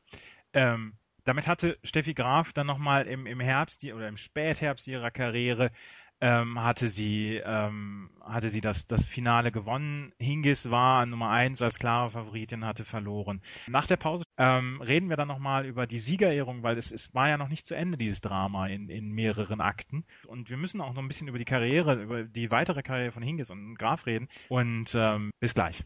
Ähm, 0.54 0.94
damit 1.24 1.46
hatte 1.46 1.78
Steffi 1.84 2.14
Graf 2.14 2.54
dann 2.54 2.66
nochmal 2.66 3.06
im, 3.06 3.26
im 3.26 3.40
Herbst 3.40 3.84
oder 3.84 4.08
im 4.08 4.16
Spätherbst 4.16 4.88
ihrer 4.88 5.10
Karriere 5.10 5.70
ähm, 6.20 6.62
hatte 6.62 6.88
sie 6.88 7.40
ähm, 7.44 8.10
hatte 8.22 8.48
sie 8.48 8.60
das 8.60 8.86
das 8.86 9.06
Finale 9.06 9.52
gewonnen. 9.52 10.12
Hingis 10.18 10.70
war 10.70 11.06
Nummer 11.06 11.30
eins 11.30 11.62
als 11.62 11.78
klare 11.78 12.10
Favoritin, 12.10 12.64
hatte 12.64 12.84
verloren. 12.84 13.40
Nach 13.68 13.86
der 13.86 13.96
Pause 13.96 14.24
ähm, 14.36 14.80
reden 14.80 15.08
wir 15.08 15.16
dann 15.16 15.28
nochmal 15.28 15.66
über 15.66 15.86
die 15.86 15.98
Siegerehrung, 15.98 16.62
weil 16.62 16.78
es, 16.78 16.92
es 16.92 17.14
war 17.14 17.28
ja 17.28 17.38
noch 17.38 17.48
nicht 17.48 17.66
zu 17.66 17.74
Ende 17.74 17.98
dieses 17.98 18.20
Drama 18.20 18.66
in, 18.68 18.88
in 18.88 19.10
mehreren 19.12 19.60
Akten 19.60 20.04
und 20.26 20.50
wir 20.50 20.56
müssen 20.56 20.80
auch 20.80 20.92
noch 20.92 21.02
ein 21.02 21.08
bisschen 21.08 21.28
über 21.28 21.38
die 21.38 21.44
Karriere, 21.44 22.02
über 22.02 22.24
die 22.24 22.50
weitere 22.50 22.82
Karriere 22.82 23.12
von 23.12 23.22
Hingis 23.22 23.50
und 23.50 23.76
Graf 23.76 24.06
reden 24.06 24.28
und 24.48 24.94
ähm, 24.94 25.30
bis 25.40 25.54
gleich. 25.54 25.84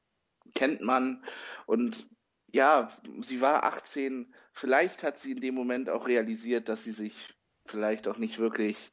kennt 0.58 0.82
man. 0.82 1.24
Und 1.68 2.08
ja, 2.52 2.90
sie 3.22 3.42
war 3.42 3.64
18. 3.64 4.34
Vielleicht 4.52 5.04
hat 5.04 5.20
sie 5.20 5.32
in 5.32 5.42
dem 5.42 5.56
Moment 5.56 5.90
auch 5.90 6.08
realisiert, 6.08 6.68
dass 6.68 6.84
sie 6.84 6.92
sich 6.92 7.36
vielleicht 7.66 8.08
auch 8.08 8.18
nicht 8.18 8.40
wirklich 8.40 8.92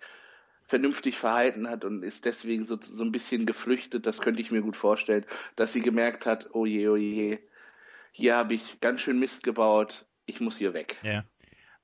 vernünftig 0.67 1.17
verhalten 1.17 1.69
hat 1.69 1.85
und 1.85 2.03
ist 2.03 2.25
deswegen 2.25 2.65
so, 2.65 2.79
so 2.81 3.03
ein 3.03 3.13
bisschen 3.13 3.47
geflüchtet. 3.47 4.07
Das 4.07 4.21
könnte 4.21 4.41
ich 4.41 4.51
mir 4.51 4.63
gut 4.63 4.77
vorstellen, 4.77 5.25
dass 5.57 5.73
sie 5.73 5.83
gemerkt 5.83 6.27
hat, 6.27 6.51
oh 6.53 6.67
je, 6.67 6.89
oh 6.89 6.97
je, 6.97 7.39
hier 8.13 8.37
habe 8.37 8.55
ich 8.55 8.81
ganz 8.81 9.01
schön 9.01 9.19
Mist 9.19 9.43
gebaut, 9.43 10.07
ich 10.27 10.41
muss 10.41 10.59
hier 10.59 10.75
weg. 10.75 10.97
Ja. 11.03 11.25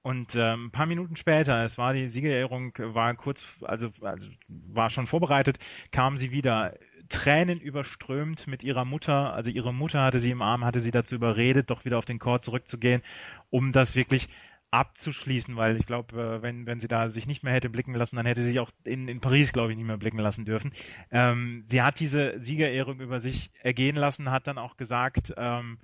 Und 0.02 0.34
ähm, 0.34 0.66
ein 0.66 0.70
paar 0.70 0.86
Minuten 0.86 1.14
später, 1.16 1.62
es 1.62 1.76
war 1.76 1.92
die 1.92 2.08
Siegerehrung, 2.08 2.72
war 2.78 3.14
kurz, 3.16 3.46
also, 3.60 3.90
also 4.00 4.30
war 4.48 4.88
schon 4.88 5.06
vorbereitet, 5.06 5.58
kam 5.92 6.16
sie 6.16 6.30
wieder 6.30 6.74
Tränen 7.10 7.60
überströmt 7.60 8.46
mit 8.46 8.62
ihrer 8.62 8.86
Mutter. 8.86 9.34
Also 9.34 9.50
ihre 9.50 9.74
Mutter 9.74 10.02
hatte 10.02 10.18
sie 10.18 10.30
im 10.30 10.40
Arm, 10.40 10.64
hatte 10.64 10.80
sie 10.80 10.90
dazu 10.90 11.16
überredet, 11.16 11.68
doch 11.68 11.84
wieder 11.84 11.98
auf 11.98 12.06
den 12.06 12.18
Chor 12.18 12.40
zurückzugehen, 12.40 13.02
um 13.50 13.72
das 13.72 13.94
wirklich 13.94 14.28
abzuschließen, 14.70 15.56
weil 15.56 15.76
ich 15.76 15.86
glaube, 15.86 16.20
äh, 16.20 16.42
wenn, 16.42 16.64
wenn 16.66 16.78
sie 16.78 16.88
da 16.88 17.08
sich 17.08 17.26
nicht 17.26 17.42
mehr 17.42 17.52
hätte 17.52 17.68
blicken 17.68 17.94
lassen, 17.94 18.16
dann 18.16 18.26
hätte 18.26 18.42
sie 18.42 18.50
sich 18.50 18.60
auch 18.60 18.70
in, 18.84 19.08
in 19.08 19.20
Paris, 19.20 19.52
glaube 19.52 19.72
ich, 19.72 19.76
nicht 19.76 19.86
mehr 19.86 19.96
blicken 19.96 20.18
lassen 20.18 20.44
dürfen. 20.44 20.72
Ähm, 21.10 21.64
sie 21.66 21.82
hat 21.82 21.98
diese 21.98 22.38
Siegerehrung 22.38 23.00
über 23.00 23.20
sich 23.20 23.50
ergehen 23.62 23.96
lassen, 23.96 24.30
hat 24.30 24.46
dann 24.46 24.58
auch 24.58 24.76
gesagt, 24.76 25.34
ähm, 25.36 25.78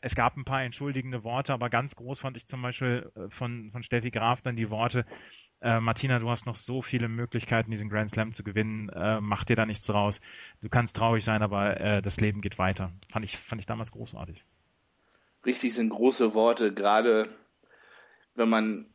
es 0.00 0.14
gab 0.14 0.36
ein 0.36 0.44
paar 0.44 0.62
entschuldigende 0.62 1.24
Worte, 1.24 1.52
aber 1.52 1.68
ganz 1.68 1.94
groß 1.94 2.20
fand 2.20 2.38
ich 2.38 2.46
zum 2.46 2.62
Beispiel 2.62 3.10
äh, 3.14 3.28
von, 3.28 3.70
von 3.70 3.82
Steffi 3.82 4.10
Graf 4.10 4.40
dann 4.40 4.56
die 4.56 4.70
Worte, 4.70 5.04
äh, 5.62 5.80
Martina, 5.80 6.18
du 6.18 6.28
hast 6.28 6.46
noch 6.46 6.56
so 6.56 6.82
viele 6.82 7.08
Möglichkeiten, 7.08 7.70
diesen 7.70 7.88
Grand 7.88 8.10
Slam 8.10 8.32
zu 8.32 8.42
gewinnen, 8.42 8.88
äh, 8.90 9.20
mach 9.20 9.44
dir 9.44 9.56
da 9.56 9.64
nichts 9.64 9.88
raus. 9.92 10.20
Du 10.60 10.68
kannst 10.68 10.96
traurig 10.96 11.24
sein, 11.24 11.42
aber 11.42 11.80
äh, 11.80 12.02
das 12.02 12.20
Leben 12.20 12.40
geht 12.40 12.58
weiter. 12.58 12.92
Fand 13.10 13.24
ich, 13.24 13.36
fand 13.36 13.60
ich 13.60 13.66
damals 13.66 13.92
großartig. 13.92 14.44
Richtig 15.46 15.74
sind 15.74 15.90
große 15.90 16.34
Worte, 16.34 16.72
gerade 16.72 17.28
wenn 18.34 18.48
man 18.48 18.86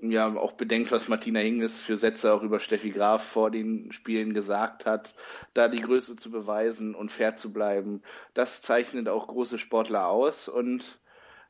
ja 0.00 0.32
auch 0.36 0.52
bedenkt, 0.52 0.92
was 0.92 1.08
Martina 1.08 1.40
Hingis 1.40 1.82
für 1.82 1.96
Sätze 1.96 2.32
auch 2.32 2.42
über 2.42 2.60
Steffi 2.60 2.90
Graf 2.90 3.24
vor 3.24 3.50
den 3.50 3.92
Spielen 3.92 4.32
gesagt 4.32 4.86
hat, 4.86 5.14
da 5.54 5.66
die 5.68 5.80
Größe 5.80 6.14
zu 6.14 6.30
beweisen 6.30 6.94
und 6.94 7.10
fair 7.10 7.36
zu 7.36 7.52
bleiben, 7.52 8.02
das 8.34 8.62
zeichnet 8.62 9.08
auch 9.08 9.26
große 9.26 9.58
Sportler 9.58 10.06
aus 10.06 10.48
und 10.48 11.00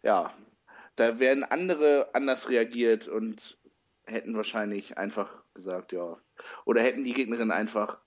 ja, 0.03 0.33
da 0.97 1.21
werden 1.21 1.45
andere 1.45 2.09
anders 2.15 2.49
reagiert 2.49 3.07
und 3.07 3.58
hätten 4.09 4.37
wahrscheinlich 4.37 4.99
einfach 4.99 5.43
gesagt, 5.55 5.93
ja. 5.93 6.19
Oder 6.65 6.83
hätten 6.83 7.05
die 7.05 7.15
Gegnerin 7.15 7.51
einfach 7.51 8.01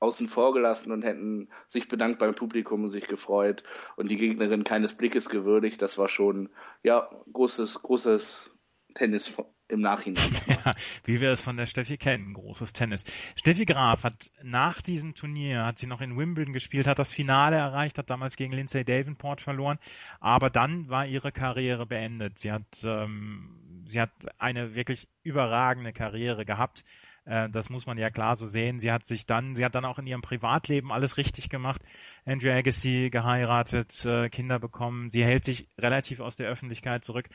außen 0.00 0.28
vor 0.28 0.52
gelassen 0.52 0.92
und 0.92 1.02
hätten 1.02 1.48
sich 1.68 1.88
bedankt 1.88 2.18
beim 2.18 2.34
Publikum 2.34 2.84
und 2.84 2.90
sich 2.90 3.06
gefreut 3.06 3.62
und 3.96 4.08
die 4.08 4.16
Gegnerin 4.16 4.64
keines 4.64 4.94
Blickes 4.94 5.28
gewürdigt. 5.28 5.80
Das 5.80 5.96
war 5.96 6.08
schon, 6.08 6.50
ja, 6.82 7.10
großes, 7.32 7.82
großes 7.82 8.50
Tennis 8.94 9.34
im 9.68 9.80
Nachhinein. 9.80 10.24
Ja, 10.46 10.72
wie 11.04 11.20
wir 11.20 11.30
es 11.30 11.40
von 11.40 11.56
der 11.56 11.66
Steffi 11.66 11.96
kennen, 11.96 12.34
großes 12.34 12.72
Tennis. 12.72 13.04
Steffi 13.36 13.64
Graf 13.64 14.04
hat 14.04 14.30
nach 14.42 14.82
diesem 14.82 15.14
Turnier, 15.14 15.64
hat 15.64 15.78
sie 15.78 15.86
noch 15.86 16.00
in 16.00 16.16
Wimbledon 16.16 16.52
gespielt, 16.52 16.86
hat 16.86 16.98
das 16.98 17.10
Finale 17.10 17.56
erreicht, 17.56 17.98
hat 17.98 18.10
damals 18.10 18.36
gegen 18.36 18.52
Lindsay 18.52 18.84
Davenport 18.84 19.40
verloren, 19.40 19.78
aber 20.20 20.50
dann 20.50 20.88
war 20.88 21.06
ihre 21.06 21.32
Karriere 21.32 21.86
beendet. 21.86 22.38
Sie 22.38 22.52
hat, 22.52 22.66
ähm, 22.84 23.84
sie 23.88 24.00
hat 24.00 24.10
eine 24.38 24.74
wirklich 24.74 25.08
überragende 25.22 25.92
Karriere 25.92 26.44
gehabt. 26.44 26.84
Äh, 27.24 27.48
das 27.50 27.70
muss 27.70 27.86
man 27.86 27.98
ja 27.98 28.10
klar 28.10 28.36
so 28.36 28.46
sehen. 28.46 28.80
Sie 28.80 28.92
hat 28.92 29.06
sich 29.06 29.26
dann, 29.26 29.54
sie 29.54 29.64
hat 29.64 29.74
dann 29.74 29.84
auch 29.84 29.98
in 29.98 30.06
ihrem 30.06 30.22
Privatleben 30.22 30.92
alles 30.92 31.16
richtig 31.16 31.48
gemacht. 31.48 31.82
Andrew 32.26 32.50
Agassi 32.50 33.08
geheiratet, 33.10 34.04
äh, 34.04 34.28
Kinder 34.28 34.58
bekommen. 34.58 35.10
Sie 35.10 35.24
hält 35.24 35.44
sich 35.44 35.68
relativ 35.78 36.20
aus 36.20 36.36
der 36.36 36.48
Öffentlichkeit 36.48 37.04
zurück 37.04 37.28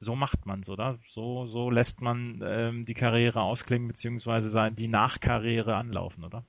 so 0.00 0.16
macht 0.16 0.46
man's, 0.46 0.68
oder? 0.68 0.98
So, 1.10 1.46
so 1.46 1.70
lässt 1.70 2.00
man 2.00 2.42
ähm, 2.42 2.84
die 2.86 2.94
Karriere 2.94 3.42
ausklingen, 3.42 3.86
beziehungsweise 3.88 4.70
die 4.72 4.88
Nachkarriere 4.88 5.76
anlaufen, 5.76 6.24
oder? 6.24 6.44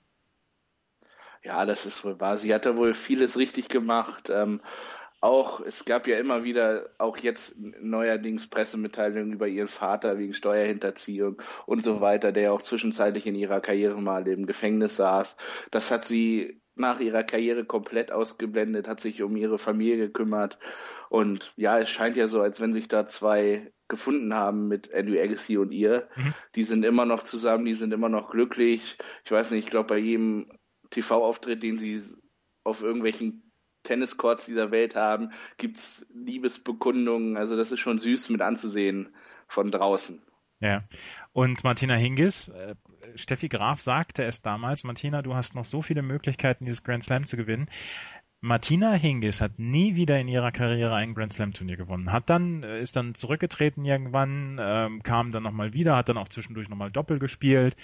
Ja, 1.43 1.65
das 1.65 1.85
ist 1.85 2.03
wohl 2.05 2.19
wahr. 2.19 2.37
Sie 2.37 2.53
hat 2.53 2.65
ja 2.65 2.77
wohl 2.77 2.93
vieles 2.93 3.37
richtig 3.37 3.67
gemacht. 3.67 4.29
Ähm, 4.29 4.61
auch, 5.21 5.59
es 5.59 5.85
gab 5.85 6.07
ja 6.07 6.17
immer 6.17 6.43
wieder, 6.43 6.89
auch 6.97 7.17
jetzt 7.17 7.55
neuerdings 7.59 8.47
Pressemitteilungen 8.47 9.33
über 9.33 9.47
ihren 9.47 9.67
Vater 9.67 10.17
wegen 10.17 10.33
Steuerhinterziehung 10.33 11.41
und 11.67 11.83
so 11.83 12.01
weiter, 12.01 12.31
der 12.31 12.53
auch 12.53 12.61
zwischenzeitlich 12.61 13.27
in 13.27 13.35
ihrer 13.35 13.61
Karriere 13.61 14.01
mal 14.01 14.27
im 14.27 14.47
Gefängnis 14.47 14.95
saß. 14.95 15.35
Das 15.69 15.91
hat 15.91 16.05
sie 16.05 16.61
nach 16.75 16.99
ihrer 16.99 17.23
Karriere 17.23 17.65
komplett 17.65 18.11
ausgeblendet, 18.11 18.87
hat 18.87 18.99
sich 18.99 19.21
um 19.21 19.35
ihre 19.35 19.59
Familie 19.59 19.97
gekümmert. 19.97 20.57
Und 21.11 21.51
ja, 21.57 21.77
es 21.77 21.89
scheint 21.89 22.15
ja 22.15 22.29
so, 22.29 22.41
als 22.41 22.61
wenn 22.61 22.71
sich 22.71 22.87
da 22.87 23.05
zwei 23.05 23.73
gefunden 23.89 24.33
haben 24.33 24.69
mit 24.69 24.93
Andrew 24.93 25.19
Agassi 25.19 25.57
und 25.57 25.73
ihr. 25.73 26.07
Mhm. 26.15 26.33
Die 26.55 26.63
sind 26.63 26.85
immer 26.85 27.05
noch 27.05 27.23
zusammen, 27.23 27.65
die 27.65 27.73
sind 27.73 27.93
immer 27.93 28.07
noch 28.07 28.31
glücklich. 28.31 28.97
Ich 29.25 29.31
weiß 29.31 29.51
nicht, 29.51 29.65
ich 29.65 29.69
glaube, 29.69 29.87
bei 29.87 29.97
jedem 29.97 30.49
TV-Auftritt, 30.89 31.63
den 31.63 31.77
sie 31.77 32.01
auf 32.63 32.81
irgendwelchen 32.81 33.51
Tenniscourts 33.83 34.45
dieser 34.45 34.71
Welt 34.71 34.95
haben, 34.95 35.31
gibt 35.57 35.75
es 35.75 36.07
Liebesbekundungen. 36.15 37.35
Also 37.35 37.57
das 37.57 37.73
ist 37.73 37.81
schon 37.81 37.97
süß 37.97 38.29
mit 38.29 38.39
anzusehen 38.39 39.13
von 39.49 39.69
draußen. 39.69 40.21
Ja. 40.61 40.83
Und 41.33 41.65
Martina 41.65 41.95
Hingis, 41.95 42.47
äh, 42.47 42.75
Steffi 43.15 43.49
Graf 43.49 43.81
sagte 43.81 44.23
es 44.23 44.41
damals, 44.41 44.85
Martina, 44.85 45.23
du 45.23 45.35
hast 45.35 45.55
noch 45.55 45.65
so 45.65 45.81
viele 45.81 46.03
Möglichkeiten, 46.03 46.63
dieses 46.63 46.83
Grand 46.83 47.03
Slam 47.03 47.25
zu 47.25 47.35
gewinnen. 47.35 47.67
Martina 48.43 48.93
Hingis 48.93 49.39
hat 49.39 49.59
nie 49.59 49.95
wieder 49.95 50.19
in 50.19 50.27
ihrer 50.27 50.51
Karriere 50.51 50.95
ein 50.95 51.13
Grand 51.13 51.31
Slam 51.31 51.53
Turnier 51.53 51.77
gewonnen. 51.77 52.11
Hat 52.11 52.27
dann, 52.31 52.63
äh, 52.63 52.81
ist 52.81 52.95
dann 52.95 53.13
zurückgetreten 53.13 53.85
irgendwann, 53.85 54.57
ähm, 54.59 55.03
kam 55.03 55.31
dann 55.31 55.43
nochmal 55.43 55.73
wieder, 55.73 55.95
hat 55.95 56.09
dann 56.09 56.17
auch 56.17 56.27
zwischendurch 56.27 56.67
nochmal 56.67 56.91
Doppel 56.91 57.19
gespielt. 57.19 57.75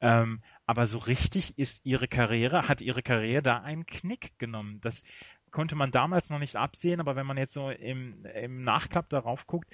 Ähm, 0.00 0.40
aber 0.64 0.86
so 0.86 0.96
richtig 0.96 1.58
ist 1.58 1.84
ihre 1.84 2.08
Karriere, 2.08 2.66
hat 2.66 2.80
ihre 2.80 3.02
Karriere 3.02 3.42
da 3.42 3.58
einen 3.60 3.84
Knick 3.84 4.38
genommen. 4.38 4.80
Das 4.80 5.04
konnte 5.50 5.76
man 5.76 5.90
damals 5.90 6.30
noch 6.30 6.38
nicht 6.38 6.56
absehen, 6.56 7.00
aber 7.00 7.14
wenn 7.14 7.26
man 7.26 7.36
jetzt 7.36 7.52
so 7.52 7.68
im, 7.68 8.24
im 8.24 8.64
Nachklapp 8.64 9.10
darauf 9.10 9.46
guckt, 9.46 9.68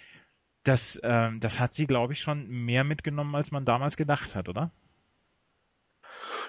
das, 0.64 1.00
ähm, 1.05 1.38
das 1.38 1.61
hat 1.61 1.74
sie, 1.74 1.87
glaube 1.87 2.14
ich, 2.14 2.20
schon 2.20 2.48
mehr 2.48 2.83
mitgenommen, 2.83 3.35
als 3.37 3.52
man 3.52 3.64
damals 3.64 3.96
gedacht 3.96 4.35
hat, 4.35 4.48
oder? 4.48 4.72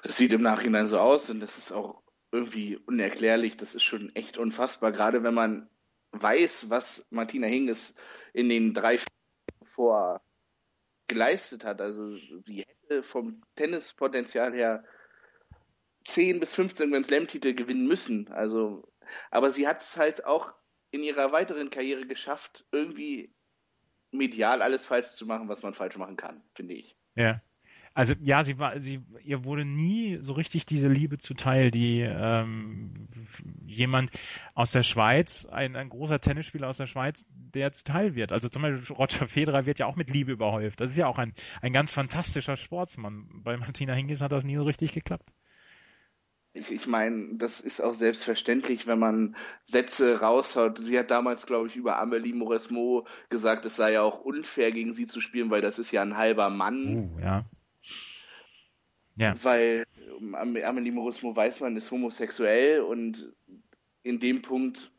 Das 0.02 0.18
sieht 0.18 0.34
im 0.34 0.42
Nachhinein 0.42 0.88
so 0.88 1.00
aus 1.00 1.30
und 1.30 1.40
das 1.40 1.58
ist 1.58 1.72
auch 1.72 2.03
irgendwie 2.34 2.78
unerklärlich. 2.78 3.56
Das 3.56 3.76
ist 3.76 3.84
schon 3.84 4.14
echt 4.16 4.38
unfassbar, 4.38 4.92
gerade 4.92 5.24
wenn 5.24 5.36
man 5.36 5.70
weiß, 6.12 6.70
was 6.70 7.08
Martina 7.12 7.48
Hingis 7.48 7.96
in 8.34 8.50
den 8.50 8.74
drei 8.74 9.00
vor 9.76 10.22
geleistet 11.08 11.64
hat. 11.64 11.80
Also 11.80 12.18
sie 12.18 12.66
hätte 12.66 13.04
vom 13.04 13.42
Tennispotenzial 13.56 14.54
her 14.54 14.84
10 16.06 16.40
bis 16.40 16.56
15 16.56 16.92
Grand 16.92 17.06
Slam-Titel 17.06 17.54
gewinnen 17.54 17.88
müssen. 17.88 18.28
Also, 18.30 18.92
aber 19.32 19.52
sie 19.52 19.68
hat 19.68 19.82
es 19.82 19.96
halt 19.96 20.26
auch 20.26 20.54
in 20.92 21.04
ihrer 21.04 21.32
weiteren 21.32 21.70
Karriere 21.70 22.06
geschafft, 22.06 22.66
irgendwie 22.72 23.34
medial 24.12 24.62
alles 24.62 24.86
falsch 24.86 25.10
zu 25.12 25.26
machen, 25.26 25.50
was 25.50 25.64
man 25.64 25.74
falsch 25.74 25.98
machen 25.98 26.18
kann, 26.18 26.44
finde 26.56 26.76
ich. 26.76 26.96
Ja. 27.16 27.42
Also 27.96 28.16
ja, 28.22 28.44
sie 28.44 28.58
war, 28.58 28.80
sie, 28.80 29.02
ihr 29.24 29.44
wurde 29.44 29.66
nie 29.66 30.18
so 30.22 30.34
richtig 30.34 30.66
diese 30.66 30.88
Liebe 30.88 31.20
zuteil, 31.20 31.70
die 31.70 32.02
ähm, 32.02 33.08
jemand 33.68 34.10
aus 34.56 34.72
der 34.72 34.82
Schweiz, 34.82 35.46
ein, 35.46 35.76
ein 35.76 35.90
großer 35.90 36.20
Tennisspieler 36.20 36.70
aus 36.70 36.78
der 36.78 36.88
Schweiz, 36.88 37.26
der 37.30 37.72
zuteil 37.72 38.16
wird. 38.16 38.32
Also 38.32 38.50
zum 38.50 38.64
Beispiel 38.64 38.96
Roger 38.96 39.28
Federer 39.28 39.68
wird 39.68 39.78
ja 39.78 39.86
auch 39.86 39.96
mit 39.96 40.10
Liebe 40.10 40.32
überhäuft. 40.32 40.80
Das 40.80 40.90
ist 40.92 40.98
ja 40.98 41.08
auch 41.08 41.20
ein, 41.20 41.34
ein 41.62 41.72
ganz 41.72 41.94
fantastischer 41.94 42.58
Sportsmann. 42.58 43.28
Bei 43.44 43.58
Martina 43.58 43.94
Hingis 43.94 44.22
hat 44.22 44.32
das 44.32 44.44
nie 44.44 44.56
so 44.56 44.64
richtig 44.64 44.94
geklappt. 44.94 45.32
Ich, 46.56 46.72
ich 46.72 46.88
meine, 46.88 47.36
das 47.36 47.60
ist 47.60 47.82
auch 47.82 47.96
selbstverständlich, 47.96 48.86
wenn 48.86 49.00
man 49.00 49.36
Sätze 49.64 50.20
raushaut. 50.20 50.78
Sie 50.80 50.98
hat 50.98 51.10
damals, 51.10 51.48
glaube 51.48 51.68
ich, 51.68 51.76
über 51.76 52.00
Amelie 52.00 52.34
Mauresmo 52.34 53.08
gesagt, 53.30 53.66
es 53.66 53.76
sei 53.76 53.94
ja 53.94 54.02
auch 54.04 54.22
unfair, 54.22 54.72
gegen 54.72 54.94
sie 54.94 55.08
zu 55.08 55.20
spielen, 55.20 55.50
weil 55.50 55.62
das 55.62 55.80
ist 55.80 55.92
ja 55.92 56.04
ein 56.04 56.16
halber 56.16 56.52
Mann. 56.52 57.12
Uh, 57.16 57.20
ja. 57.20 57.46
Ja. 59.16 59.34
Weil 59.44 59.86
Amelie 60.34 60.92
Mauresmo 60.92 61.36
weiß 61.36 61.60
man, 61.62 61.78
ist 61.78 61.92
homosexuell 61.92 62.82
und 62.82 63.34
in 64.04 64.20
dem 64.20 64.42
Punkt 64.42 64.92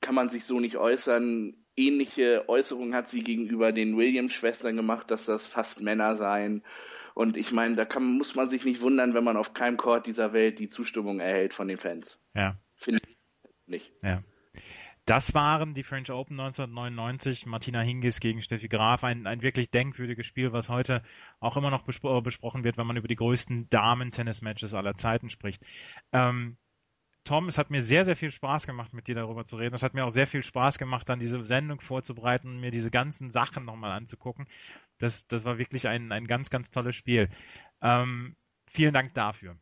kann 0.00 0.14
man 0.14 0.28
sich 0.28 0.44
so 0.44 0.60
nicht 0.60 0.76
äußern. 0.76 1.56
Ähnliche 1.76 2.48
Äußerungen 2.48 2.94
hat 2.94 3.08
sie 3.08 3.22
gegenüber 3.22 3.72
den 3.72 3.96
Williams-Schwestern 3.96 4.76
gemacht, 4.76 5.10
dass 5.10 5.26
das 5.26 5.46
fast 5.46 5.80
Männer 5.80 6.16
seien. 6.16 6.62
Und 7.14 7.36
ich 7.36 7.52
meine, 7.52 7.76
da 7.76 7.84
kann, 7.84 8.16
muss 8.16 8.34
man 8.34 8.48
sich 8.48 8.64
nicht 8.64 8.80
wundern, 8.82 9.14
wenn 9.14 9.24
man 9.24 9.36
auf 9.36 9.52
keinem 9.52 9.76
Court 9.76 10.06
dieser 10.06 10.32
Welt 10.32 10.58
die 10.58 10.68
Zustimmung 10.68 11.20
erhält 11.20 11.54
von 11.54 11.68
den 11.68 11.78
Fans. 11.78 12.18
Ja. 12.34 12.58
Finde 12.74 13.00
ich 13.06 13.16
nicht. 13.66 13.92
Ja. 14.02 14.22
Das 15.06 15.34
waren 15.34 15.72
die 15.72 15.84
French 15.84 16.10
Open 16.10 16.38
1999, 16.40 17.46
Martina 17.46 17.80
Hingis 17.80 18.18
gegen 18.18 18.42
Steffi 18.42 18.66
Graf, 18.66 19.04
ein, 19.04 19.28
ein 19.28 19.40
wirklich 19.40 19.70
denkwürdiges 19.70 20.26
Spiel, 20.26 20.52
was 20.52 20.68
heute 20.68 21.00
auch 21.38 21.56
immer 21.56 21.70
noch 21.70 21.82
bespro 21.84 22.20
besprochen 22.22 22.64
wird, 22.64 22.76
wenn 22.76 22.88
man 22.88 22.96
über 22.96 23.06
die 23.06 23.14
größten 23.14 23.70
Damen-Tennis-Matches 23.70 24.74
aller 24.74 24.96
Zeiten 24.96 25.30
spricht. 25.30 25.62
Ähm, 26.12 26.56
Tom, 27.22 27.46
es 27.46 27.56
hat 27.56 27.70
mir 27.70 27.82
sehr, 27.82 28.04
sehr 28.04 28.16
viel 28.16 28.32
Spaß 28.32 28.66
gemacht, 28.66 28.94
mit 28.94 29.06
dir 29.06 29.14
darüber 29.14 29.44
zu 29.44 29.56
reden. 29.56 29.76
Es 29.76 29.84
hat 29.84 29.94
mir 29.94 30.04
auch 30.04 30.10
sehr 30.10 30.26
viel 30.26 30.42
Spaß 30.42 30.76
gemacht, 30.76 31.08
dann 31.08 31.20
diese 31.20 31.44
Sendung 31.46 31.80
vorzubereiten 31.80 32.48
und 32.48 32.60
mir 32.60 32.72
diese 32.72 32.90
ganzen 32.90 33.30
Sachen 33.30 33.64
nochmal 33.64 33.92
anzugucken. 33.92 34.48
Das, 34.98 35.28
das 35.28 35.44
war 35.44 35.58
wirklich 35.58 35.86
ein, 35.86 36.10
ein 36.10 36.26
ganz, 36.26 36.50
ganz 36.50 36.72
tolles 36.72 36.96
Spiel. 36.96 37.28
Ähm, 37.80 38.36
vielen 38.66 38.94
Dank 38.94 39.14
dafür. 39.14 39.56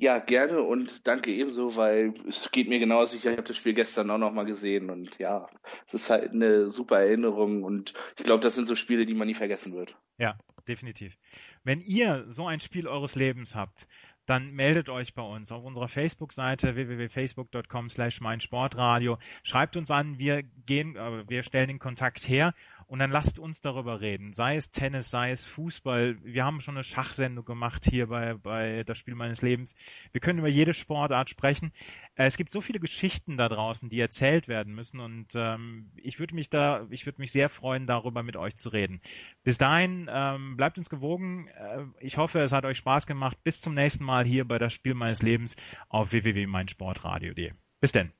Ja, 0.00 0.18
gerne 0.18 0.62
und 0.62 1.06
danke 1.06 1.30
ebenso, 1.30 1.76
weil 1.76 2.14
es 2.26 2.50
geht 2.50 2.70
mir 2.70 2.78
genauso. 2.78 3.18
Ich 3.18 3.26
habe 3.26 3.42
das 3.42 3.54
Spiel 3.54 3.74
gestern 3.74 4.10
auch 4.10 4.16
nochmal 4.16 4.46
gesehen 4.46 4.88
und 4.88 5.18
ja, 5.18 5.46
es 5.86 5.92
ist 5.92 6.08
halt 6.08 6.32
eine 6.32 6.70
super 6.70 7.00
Erinnerung 7.00 7.64
und 7.64 7.92
ich 8.16 8.24
glaube, 8.24 8.42
das 8.42 8.54
sind 8.54 8.64
so 8.64 8.76
Spiele, 8.76 9.04
die 9.04 9.12
man 9.12 9.28
nie 9.28 9.34
vergessen 9.34 9.74
wird. 9.74 9.94
Ja, 10.16 10.38
definitiv. 10.66 11.18
Wenn 11.64 11.82
ihr 11.82 12.24
so 12.28 12.46
ein 12.46 12.60
Spiel 12.60 12.88
eures 12.88 13.14
Lebens 13.14 13.54
habt, 13.54 13.86
dann 14.24 14.52
meldet 14.52 14.88
euch 14.88 15.12
bei 15.12 15.22
uns 15.22 15.52
auf 15.52 15.64
unserer 15.64 15.88
Facebook-Seite 15.88 16.76
www.facebook.com 16.76 17.90
slash 17.90 18.22
meinsportradio. 18.22 19.18
Schreibt 19.42 19.76
uns 19.76 19.90
an, 19.90 20.18
wir 20.18 20.42
gehen, 20.42 20.96
äh, 20.96 21.28
wir 21.28 21.42
stellen 21.42 21.68
den 21.68 21.78
Kontakt 21.78 22.26
her 22.26 22.54
und 22.90 22.98
dann 22.98 23.12
lasst 23.12 23.38
uns 23.38 23.60
darüber 23.60 24.00
reden. 24.00 24.32
Sei 24.32 24.56
es 24.56 24.72
Tennis, 24.72 25.10
sei 25.10 25.30
es 25.30 25.44
Fußball. 25.44 26.18
Wir 26.24 26.44
haben 26.44 26.60
schon 26.60 26.74
eine 26.74 26.82
Schachsendung 26.82 27.44
gemacht 27.44 27.86
hier 27.88 28.08
bei, 28.08 28.34
bei 28.34 28.82
das 28.82 28.98
Spiel 28.98 29.14
meines 29.14 29.42
Lebens. 29.42 29.76
Wir 30.10 30.20
können 30.20 30.40
über 30.40 30.48
jede 30.48 30.74
Sportart 30.74 31.30
sprechen. 31.30 31.72
Äh, 32.16 32.24
es 32.24 32.36
gibt 32.36 32.50
so 32.50 32.60
viele 32.60 32.80
Geschichten 32.80 33.36
da 33.36 33.48
draußen, 33.48 33.90
die 33.90 34.00
erzählt 34.00 34.48
werden 34.48 34.74
müssen 34.74 34.98
und 34.98 35.28
ähm, 35.36 35.92
ich 35.94 36.18
würde 36.18 36.34
mich 36.34 36.50
da, 36.50 36.88
ich 36.90 37.06
würde 37.06 37.20
mich 37.20 37.30
sehr 37.30 37.48
freuen, 37.48 37.86
darüber 37.86 38.24
mit 38.24 38.36
euch 38.36 38.56
zu 38.56 38.70
reden. 38.70 39.00
Bis 39.44 39.56
dahin, 39.56 40.10
ähm, 40.12 40.56
bleibt 40.56 40.76
uns 40.76 40.90
gewogen. 40.90 41.46
Äh, 41.46 41.84
ich 42.00 42.16
hoffe, 42.16 42.40
es 42.40 42.50
hat 42.50 42.64
euch 42.64 42.78
Spaß 42.78 43.06
gemacht. 43.06 43.38
Bis 43.44 43.60
zum 43.60 43.74
nächsten 43.74 44.02
Mal 44.02 44.24
hier 44.24 44.48
bei 44.48 44.58
das 44.58 44.72
Spiel 44.72 44.94
meines 44.94 45.22
Lebens 45.22 45.54
auf 45.88 46.10
www.meinsportradio.de. 46.10 47.52
Bis 47.80 47.92
denn. 47.92 48.19